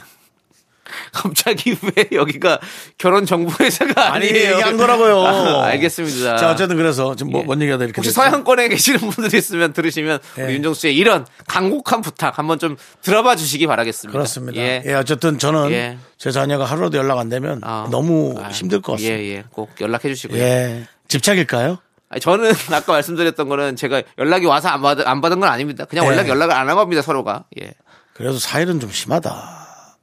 갑자기 1.15 1.77
왜 1.97 2.09
여기가 2.13 2.59
결혼 2.99 3.25
정보회사가 3.25 4.13
아니 4.13 4.29
아니에요? 4.29 4.53
얘기한 4.53 4.77
거라고요. 4.77 5.21
아, 5.25 5.65
알겠습니다. 5.67 6.37
자 6.37 6.51
어쨌든 6.51 6.77
그래서 6.77 7.15
지금 7.15 7.33
뭐, 7.33 7.41
예. 7.43 7.45
뭔 7.45 7.61
얘기가 7.63 7.77
이렇게 7.77 7.93
혹시? 7.97 8.11
서양권에 8.11 8.69
계시는 8.69 8.99
분들이 9.01 9.39
있으면 9.39 9.73
들으시면 9.73 10.19
우리 10.37 10.45
예. 10.45 10.53
윤정수 10.55 10.83
씨의 10.83 10.97
이런 10.97 11.27
간곡한 11.47 12.03
부탁 12.03 12.39
한번 12.39 12.59
좀 12.59 12.77
들어봐 13.03 13.37
주시기 13.37 13.67
바라겠습니다. 13.67 14.13
그렇습니다. 14.13 14.61
예. 14.61 14.83
예. 14.85 14.93
어쨌든 14.95 15.39
저는 15.39 15.71
예. 15.71 15.99
제 16.19 16.31
자녀가 16.31 16.65
하루라도 16.65 16.99
연락 16.99 17.19
안 17.19 17.29
되면 17.29 17.61
아. 17.63 17.89
너무 17.91 18.35
아, 18.43 18.49
힘들 18.49 18.81
것 18.83 18.93
같습니다. 18.93 19.17
예, 19.19 19.25
예. 19.37 19.45
꼭 19.51 19.71
연락해 19.81 20.09
주시고요. 20.09 20.39
예. 20.41 20.87
집착일까요? 21.09 21.79
저는 22.21 22.53
아까 22.73 22.93
말씀드렸던 22.93 23.49
거는 23.49 23.77
제가 23.77 24.03
연락이 24.19 24.47
와서 24.47 24.69
안, 24.69 24.83
받, 24.83 25.07
안 25.07 25.21
받은 25.21 25.41
건 25.41 25.49
아닙니다. 25.49 25.85
그냥 25.85 26.05
예. 26.05 26.11
연락 26.11 26.29
연락을 26.29 26.55
안 26.55 26.69
한 26.69 26.77
겁니다, 26.77 27.03
서로가. 27.03 27.45
예. 27.61 27.73
그래도 28.15 28.37
4일은 28.39 28.81
좀 28.81 28.91
심하다. 28.91 29.31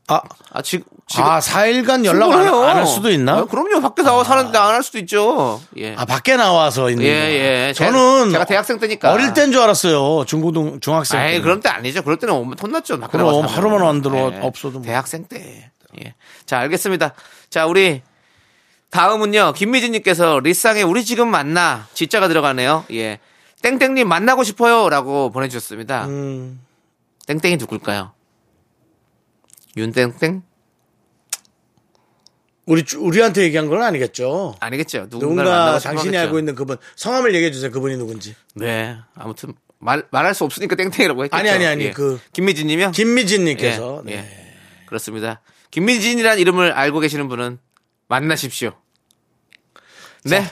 아, 0.08 0.21
아, 0.52 0.62
지금 0.62 0.86
아 1.17 1.39
4일간 1.39 2.06
연락 2.06 2.32
안할 2.32 2.86
수도 2.88 3.10
있나? 3.12 3.38
아, 3.39 3.45
그럼요. 3.45 3.82
밖에 3.82 4.02
나와 4.04 4.24
사는데 4.24 4.58
안 4.58 4.76
할 4.76 4.84
수도 4.84 4.97
있죠. 5.00 5.62
예. 5.78 5.95
아 5.95 6.06
밖에 6.06 6.36
나와서 6.36 6.89
있는 6.89 7.06
예, 7.06 7.10
거. 7.10 7.15
예. 7.32 7.74
제가- 7.76 7.91
저는 7.91 8.32
제가 8.32 8.45
대학생 8.45 8.80
때니까. 8.80 9.12
어릴 9.12 9.34
땐 9.34 9.52
줄 9.52 9.62
알았어요. 9.62 10.26
중고등 10.26 10.80
중학생 10.80 11.19
때. 11.19 11.26
아이, 11.26 11.41
그런 11.41 11.60
때 11.60 11.69
아니죠. 11.69 12.02
그럴 12.04 12.17
때는 12.17 12.34
혼났죠. 12.62 13.00
그럼. 13.10 13.45
하루만 13.45 13.82
안 13.84 14.02
들어 14.02 14.32
없어도 14.41 14.80
뭐. 14.80 14.82
대학생 14.86 15.26
때. 15.26 15.69
예. 16.04 16.13
자, 16.45 16.60
알겠습니다. 16.60 17.13
자, 17.50 17.65
우리 17.65 18.02
다음은요. 18.91 19.54
김미진님께서 19.54 20.39
리쌍에 20.39 20.82
우리 20.84 21.04
지금 21.06 21.28
만나 21.30 21.88
지자가 21.93 22.28
들어가네요. 22.28 22.86
예. 22.93 23.19
땡땡님 23.62 24.08
만나고 24.08 24.43
싶어요라고 24.43 25.30
보내주셨습니다. 25.32 26.06
음, 26.06 26.60
땡땡이 27.28 27.58
누굴까요? 27.58 28.12
윤땡땡? 29.78 30.41
우리 32.65 32.84
우리한테 32.97 33.41
얘기한 33.43 33.67
건 33.67 33.82
아니겠죠. 33.82 34.56
아니겠죠. 34.60 35.10
누군가 35.10 35.80
당신이. 35.80 36.15
알고 36.17 36.39
있는 36.39 36.56
그분 36.56 36.78
성함을 36.95 37.34
얘기해 37.36 37.52
주세요. 37.52 37.71
그분이 37.71 37.97
누군지. 37.97 38.36
네. 38.56 38.97
아무튼 39.15 39.54
말 39.80 40.04
말할 40.12 40.36
수 40.36 40.43
없으니까 40.43 40.76
땡땡이라고 40.76 41.24
했겠죠. 41.26 41.39
아니, 41.39 41.50
아니, 41.50 41.65
아니, 41.65 41.86
예. 41.86 41.91
그- 41.91 42.19
김미진님이요? 42.34 42.91
김미진님께서 42.91 44.04
예, 44.08 44.12
네. 44.12 44.17
예. 44.17 44.86
그렇습니다. 44.86 45.41
김미진이란 45.71 46.38
이름을 46.38 46.71
알고 46.74 47.00
계시는 47.00 47.28
분은 47.30 47.58
만나십시오. 48.08 48.74
네. 50.26 50.45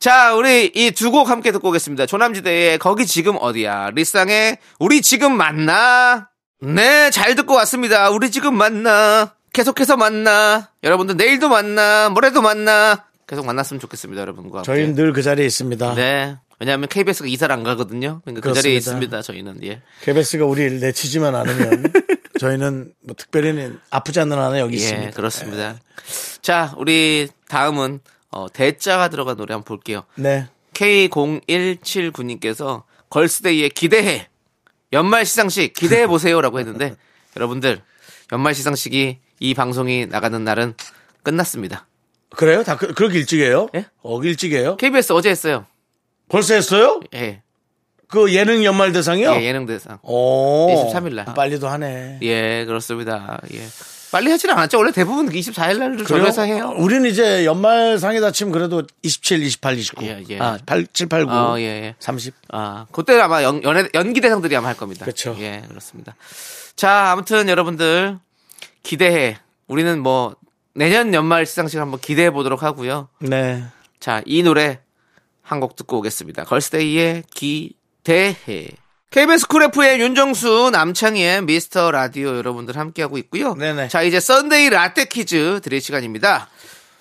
자, 0.00 0.34
우리 0.34 0.66
이 0.74 0.90
두 0.90 1.12
곡 1.12 1.28
함께 1.30 1.52
듣고 1.52 1.68
오겠습니다. 1.68 2.06
조남지대의 2.06 2.78
거기 2.78 3.06
지금 3.06 3.36
어디야? 3.38 3.90
리쌍의 3.94 4.58
우리 4.80 5.00
지금 5.00 5.36
만나? 5.36 6.28
네, 6.60 7.10
잘 7.10 7.36
듣고 7.36 7.54
왔습니다. 7.54 8.10
우리 8.10 8.30
지금 8.32 8.56
만나? 8.56 9.34
계속해서 9.52 9.96
만나? 9.96 10.70
여러분들 10.82 11.16
내일도 11.16 11.48
만나? 11.48 12.08
모레도 12.10 12.42
만나? 12.42 13.04
계속 13.26 13.44
만났으면 13.46 13.80
좋겠습니다, 13.80 14.20
여러분과. 14.22 14.62
저희는 14.62 14.94
늘 14.94 15.12
그 15.12 15.22
자리에 15.22 15.44
있습니다. 15.46 15.94
네. 15.94 16.36
왜냐하면 16.58 16.88
KBS가 16.88 17.28
이사를 17.28 17.52
안 17.54 17.62
가거든요. 17.64 18.20
그러니까 18.24 18.48
그. 18.48 18.54
자리에 18.54 18.74
있습니다, 18.76 19.20
저희는. 19.22 19.62
예. 19.64 19.82
KBS가 20.02 20.44
우리를 20.46 20.80
내치지만 20.80 21.34
않으면 21.34 21.92
저희는 22.38 22.92
뭐 23.02 23.14
특별히는 23.16 23.80
아프지 23.90 24.20
않는 24.20 24.38
한은 24.38 24.58
여기 24.60 24.74
예, 24.74 24.78
있습니다. 24.78 25.10
그렇습니다. 25.12 25.76
자, 26.40 26.72
우리 26.78 27.28
다음은 27.48 28.00
어, 28.30 28.46
대자가 28.52 29.08
들어간 29.08 29.36
노래 29.36 29.54
한번 29.54 29.64
볼게요. 29.66 30.04
네. 30.14 30.46
K0179님께서 30.74 32.84
걸스데이에 33.10 33.68
기대해. 33.68 34.28
연말 34.92 35.26
시상식 35.26 35.74
기대해 35.74 36.06
보세요라고 36.06 36.58
했는데 36.58 36.96
여러분들 37.36 37.80
연말 38.30 38.54
시상식이 38.54 39.18
이 39.42 39.54
방송이 39.54 40.06
나가는 40.06 40.42
날은 40.42 40.74
끝났습니다. 41.24 41.86
그래요? 42.30 42.62
다 42.62 42.76
그, 42.76 42.94
그렇게 42.94 43.18
일찍 43.18 43.40
해요? 43.40 43.68
예? 43.74 43.86
어, 44.02 44.22
일찍 44.22 44.52
해요? 44.52 44.76
KBS 44.76 45.12
어제 45.12 45.30
했어요. 45.30 45.66
벌써 46.28 46.54
했어요? 46.54 47.00
예. 47.14 47.42
그 48.06 48.32
예능 48.34 48.64
연말 48.64 48.92
대상이요? 48.92 49.32
예, 49.34 49.42
예능 49.44 49.66
대상. 49.66 49.98
오. 50.02 50.90
23일 50.92 51.14
날. 51.14 51.24
빨리도 51.34 51.66
하네. 51.66 52.20
예, 52.22 52.64
그렇습니다. 52.66 53.40
예. 53.52 53.66
빨리 54.12 54.30
하진 54.30 54.50
않았죠. 54.50 54.78
원래 54.78 54.92
대부분 54.92 55.28
24일 55.28 55.78
날을 55.78 56.04
정해서 56.04 56.42
해요. 56.42 56.74
우리는 56.76 57.08
이제 57.10 57.44
연말 57.44 57.98
상에 57.98 58.20
다 58.20 58.30
치면 58.30 58.52
그래도 58.52 58.82
27, 59.02 59.42
28, 59.42 59.78
29. 59.78 60.04
예, 60.04 60.22
예. 60.28 60.38
아, 60.38 60.58
8, 60.64 60.86
7, 60.92 61.08
8, 61.08 61.24
9. 61.26 61.32
어, 61.32 61.58
예, 61.58 61.62
예. 61.62 61.94
30. 61.98 62.34
아, 62.50 62.86
그때 62.92 63.18
아마 63.18 63.42
연, 63.42 63.60
연기 63.94 64.20
대상들이 64.20 64.54
아마 64.54 64.68
할 64.68 64.76
겁니다. 64.76 65.04
그쵸. 65.04 65.34
예, 65.40 65.62
그렇습니다. 65.66 66.14
자, 66.76 67.10
아무튼 67.10 67.48
여러분들 67.48 68.18
기대해. 68.82 69.38
우리는 69.68 70.00
뭐 70.00 70.36
내년 70.74 71.12
연말 71.14 71.46
시상식 71.46 71.80
한번 71.80 72.00
기대해 72.00 72.30
보도록 72.30 72.62
하고요. 72.62 73.08
네. 73.20 73.64
자, 74.00 74.22
이 74.26 74.42
노래 74.42 74.80
한 75.42 75.60
곡 75.60 75.76
듣고 75.76 75.98
오겠습니다. 75.98 76.44
걸스데이의 76.44 77.24
기대해. 77.34 78.68
KBS 79.10 79.46
쿨 79.48 79.64
FM 79.64 80.00
윤정수 80.00 80.70
남창희의 80.72 81.42
미스터 81.42 81.90
라디오 81.90 82.34
여러분들 82.36 82.76
함께하고 82.78 83.18
있고요. 83.18 83.54
네네. 83.54 83.88
자, 83.88 84.02
이제 84.02 84.18
Sunday 84.20 84.70
라떼 84.70 85.04
퀴즈 85.06 85.60
드릴 85.62 85.80
시간입니다. 85.82 86.48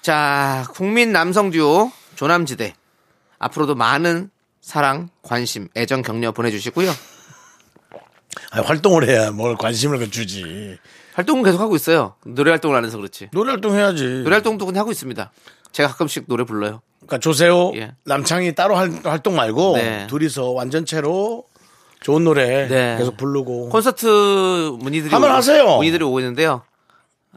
자, 0.02 0.66
국민 0.74 1.14
남성 1.14 1.52
듀오 1.52 1.92
조남지대. 2.16 2.74
앞으로도 3.40 3.76
많은 3.76 4.30
사랑, 4.60 5.10
관심, 5.22 5.70
애정, 5.78 6.02
격려 6.02 6.34
보내주시고요. 6.34 6.92
아니, 8.52 8.66
활동을 8.66 9.08
해야 9.08 9.32
뭘 9.32 9.56
관심을 9.58 10.10
주지. 10.12 10.78
활동은 11.14 11.44
계속 11.44 11.60
하고 11.60 11.76
있어요. 11.76 12.16
노래 12.26 12.52
활동을 12.52 12.78
안 12.78 12.86
해서 12.86 12.98
그렇지. 12.98 13.30
노래 13.32 13.52
활동 13.52 13.76
해야지. 13.76 14.04
노래 14.24 14.36
활동도 14.36 14.66
그냥 14.66 14.82
하고 14.82 14.92
있습니다. 14.92 15.32
제가 15.72 15.90
가끔씩 15.90 16.26
노래 16.28 16.44
불러요. 16.44 16.82
그러니까 17.00 17.18
조세호, 17.20 17.74
예. 17.76 17.92
남창이 18.06 18.56
따로 18.56 18.76
할, 18.76 18.92
활동 19.04 19.36
말고 19.36 19.78
네. 19.78 20.08
둘이서 20.08 20.52
완전체로 20.52 21.46
좋은 22.00 22.24
노래 22.24 22.68
네. 22.68 22.96
계속 22.98 23.18
부르고. 23.18 23.70
콘서트 23.70 24.06
문의들이 24.80 25.12
한번 25.12 25.32
하세요. 25.32 25.76
문의들이 25.78 26.04
오고 26.04 26.20
있는데요. 26.22 26.64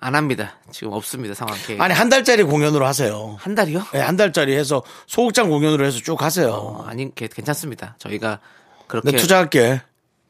안 0.01 0.14
합니다. 0.14 0.57
지금 0.70 0.92
없습니다 0.92 1.34
상황. 1.34 1.57
계획. 1.66 1.80
아니 1.80 1.95
한 1.95 2.09
달짜리 2.09 2.42
공연으로 2.42 2.84
하세요. 2.86 3.36
한 3.40 3.55
달이요? 3.55 3.82
네, 3.92 4.01
한 4.01 4.16
달짜리 4.16 4.55
해서 4.57 4.82
소극장 5.07 5.49
공연으로 5.49 5.84
해서 5.84 5.99
쭉 5.99 6.20
하세요. 6.22 6.51
어, 6.53 6.84
아니 6.86 7.14
게- 7.14 7.28
괜찮습니다. 7.28 7.97
저희가 7.99 8.40
그렇게 8.86 9.11
내 9.12 9.16
투자할게. 9.16 9.80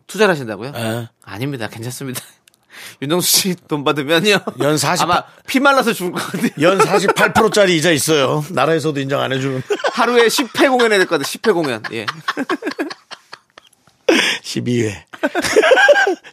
투자를 0.07 0.33
하신다고요? 0.33 0.73
예. 0.77 1.09
아닙니다. 1.25 1.69
괜찮습니다. 1.69 2.21
윤정수 3.03 3.29
씨 3.31 3.55
돈 3.69 3.85
받으면요. 3.85 4.39
연48 4.59 5.01
아마 5.03 5.23
피 5.47 5.61
말라서 5.61 5.93
죽을 5.93 6.13
것 6.13 6.21
같아요. 6.25 6.51
연 6.61 6.79
48%짜리 6.79 7.77
이자 7.79 7.91
있어요. 7.93 8.45
나라에서도 8.51 8.99
인정 9.01 9.21
안 9.21 9.33
해주는. 9.33 9.63
하루에 9.93 10.27
10회 10.27 10.69
공연 10.69 10.91
해야 10.93 10.99
될 10.99 11.07
것 11.07 11.19
같아요. 11.19 11.25
10회 11.25 11.55
공연. 11.55 11.83
예. 11.93 12.05
12회. 14.43 14.95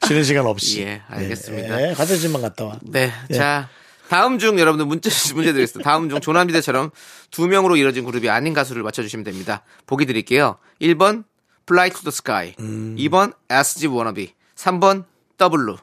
쉬는 0.07 0.23
시간 0.23 0.45
없이. 0.45 0.81
예, 0.81 1.01
알겠습니다. 1.07 1.89
예, 1.89 1.93
가자지만 1.93 2.41
갔다 2.41 2.65
와. 2.65 2.77
네. 2.81 3.11
예. 3.29 3.33
자, 3.33 3.69
다음 4.09 4.39
중 4.39 4.59
여러분들 4.59 4.85
문제, 4.85 5.09
문제 5.33 5.53
드리겠습니다. 5.53 5.89
다음 5.89 6.09
중 6.09 6.19
조남지대처럼 6.19 6.91
두 7.31 7.47
명으로 7.47 7.77
이뤄진 7.77 8.03
그룹이 8.03 8.29
아닌 8.29 8.53
가수를 8.53 8.83
맞춰 8.83 9.01
주시면 9.03 9.23
됩니다. 9.23 9.63
보기 9.85 10.05
드릴게요. 10.05 10.57
1번, 10.81 11.23
Fly 11.71 11.89
to 11.91 11.99
the 12.01 12.11
Sky. 12.11 12.53
음. 12.59 12.95
2번, 12.99 13.33
SG 13.49 13.87
Wannabe. 13.87 14.33
3번, 14.55 15.05
W. 15.37 15.77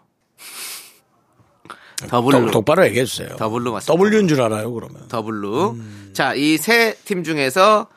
더 2.09 2.18
블루. 2.18 2.40
똑- 2.47 2.51
똑바로 2.53 2.84
얘기해 2.86 3.05
주세요. 3.07 3.28
더 3.36 3.49
블루 3.49 3.72
맞습니다. 3.72 4.05
W인 4.05 4.28
줄 4.28 4.41
알아요, 4.41 4.72
그러면. 4.72 5.09
더 5.09 5.29
블루. 5.29 5.76
자, 6.12 6.34
이 6.34 6.55
세 6.55 6.95
팀 7.05 7.24
중에서 7.24 7.89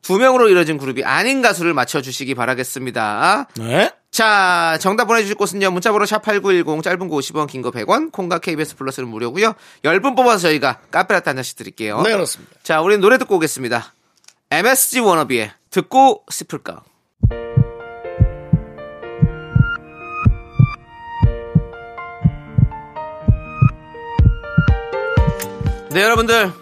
두 0.00 0.16
명으로 0.18 0.48
이뤄진 0.48 0.78
그룹이 0.78 1.02
아닌 1.04 1.42
가수를 1.42 1.74
맞춰 1.74 2.00
주시기 2.00 2.34
바라겠습니다. 2.36 3.48
네. 3.56 3.90
자, 4.12 4.78
정답 4.80 5.06
보내주실 5.06 5.34
곳은요. 5.34 5.70
문자번호 5.72 6.04
샵8910 6.06 6.82
짧은 6.84 7.08
거 7.08 7.16
50원, 7.16 7.48
긴 7.48 7.62
거 7.62 7.70
100원, 7.72 8.12
콩과 8.12 8.38
KBS 8.38 8.76
플러스는 8.76 9.08
무료고요 9.08 9.54
10분 9.82 10.14
뽑아서 10.16 10.38
저희가 10.48 10.78
카페라떼 10.92 11.30
한 11.30 11.36
잔씩 11.36 11.56
드릴게요. 11.56 12.00
네, 12.02 12.12
그렇습니다. 12.12 12.52
자, 12.62 12.80
우리 12.80 12.96
노래 12.98 13.18
듣고 13.18 13.36
오겠습니다. 13.36 13.92
MSG 14.52 15.00
워너비의 15.00 15.50
듣고 15.70 16.24
싶을까? 16.30 16.82
네, 25.98 26.04
여러분들. 26.04 26.52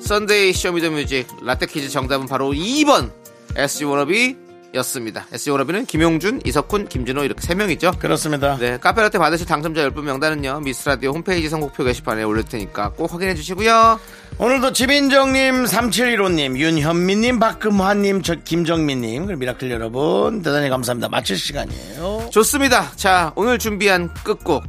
Sunday 0.00 0.52
Show 0.52 0.74
Me 0.74 0.85
the 0.85 1.01
Music 1.01 1.28
라떼 1.44 1.66
퀴즈 1.66 1.90
정답은 1.90 2.26
바로 2.26 2.50
2번 2.50 3.12
SG 3.54 3.84
Wannabe 3.84 4.36
였습니다. 4.74 5.28
SG 5.30 5.50
워너비는 5.52 5.86
김용준, 5.86 6.40
이석훈, 6.44 6.88
김진호 6.88 7.22
이렇게 7.22 7.40
3명이죠. 7.40 8.00
그렇습니다. 8.00 8.56
네, 8.58 8.78
카페라떼 8.78 9.18
받으실 9.18 9.46
당첨자 9.46 9.88
10분 9.88 10.02
명단은요. 10.02 10.62
미스라디오 10.64 11.12
홈페이지 11.12 11.48
선곡표 11.48 11.84
게시판에 11.84 12.24
올릴 12.24 12.42
테니까 12.42 12.88
꼭 12.94 13.14
확인해 13.14 13.36
주시고요. 13.36 14.00
오늘도 14.38 14.72
지민정님, 14.72 15.66
3715님, 15.66 16.56
윤현미님, 16.56 17.38
박금화님, 17.38 18.22
저 18.22 18.34
김정민님, 18.34 19.26
그리고 19.26 19.38
미라클 19.38 19.70
여러분, 19.70 20.42
대단히 20.42 20.68
감사합니다. 20.68 21.08
마칠 21.08 21.38
시간이에요. 21.38 22.30
좋습니다. 22.32 22.90
자, 22.96 23.32
오늘 23.36 23.60
준비한 23.60 24.12
끝곡 24.24 24.64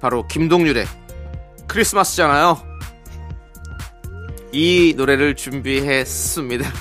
바로 0.00 0.26
김동률의 0.26 0.84
크리스마스잖아요. 1.68 2.72
이 4.52 4.94
노래를 4.96 5.34
준비했습니다. 5.34 6.72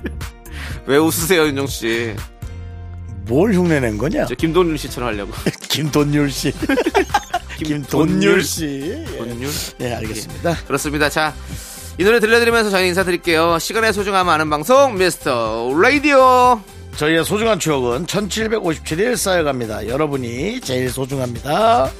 왜 0.86 0.96
웃으세요, 0.98 1.46
윤정 1.46 1.66
씨? 1.66 2.14
뭘 3.26 3.54
흉내낸 3.54 3.96
거냐? 3.96 4.26
저 4.26 4.34
김동률 4.34 4.76
씨처럼 4.78 5.10
하려고. 5.10 5.32
김돈율 5.68 6.30
씨. 6.30 6.52
김돈율 7.62 8.42
씨. 8.42 8.64
예. 8.82 9.16
돈율? 9.16 9.50
네, 9.78 9.94
알겠습니다. 9.94 10.56
그렇습니다. 10.66 11.08
자, 11.08 11.34
이 11.98 12.04
노래 12.04 12.18
들려드리면서 12.20 12.70
저희 12.70 12.88
인사드릴게요. 12.88 13.58
시간의 13.58 13.92
소중함 13.92 14.28
아는 14.28 14.50
방송 14.50 14.96
미스터 14.96 15.72
라디오. 15.80 16.60
저희의 16.96 17.24
소중한 17.24 17.58
추억은 17.58 18.06
1757일 18.06 19.16
쌓여갑니다. 19.16 19.86
여러분이 19.88 20.60
제일 20.60 20.90
소중합니다. 20.90 21.90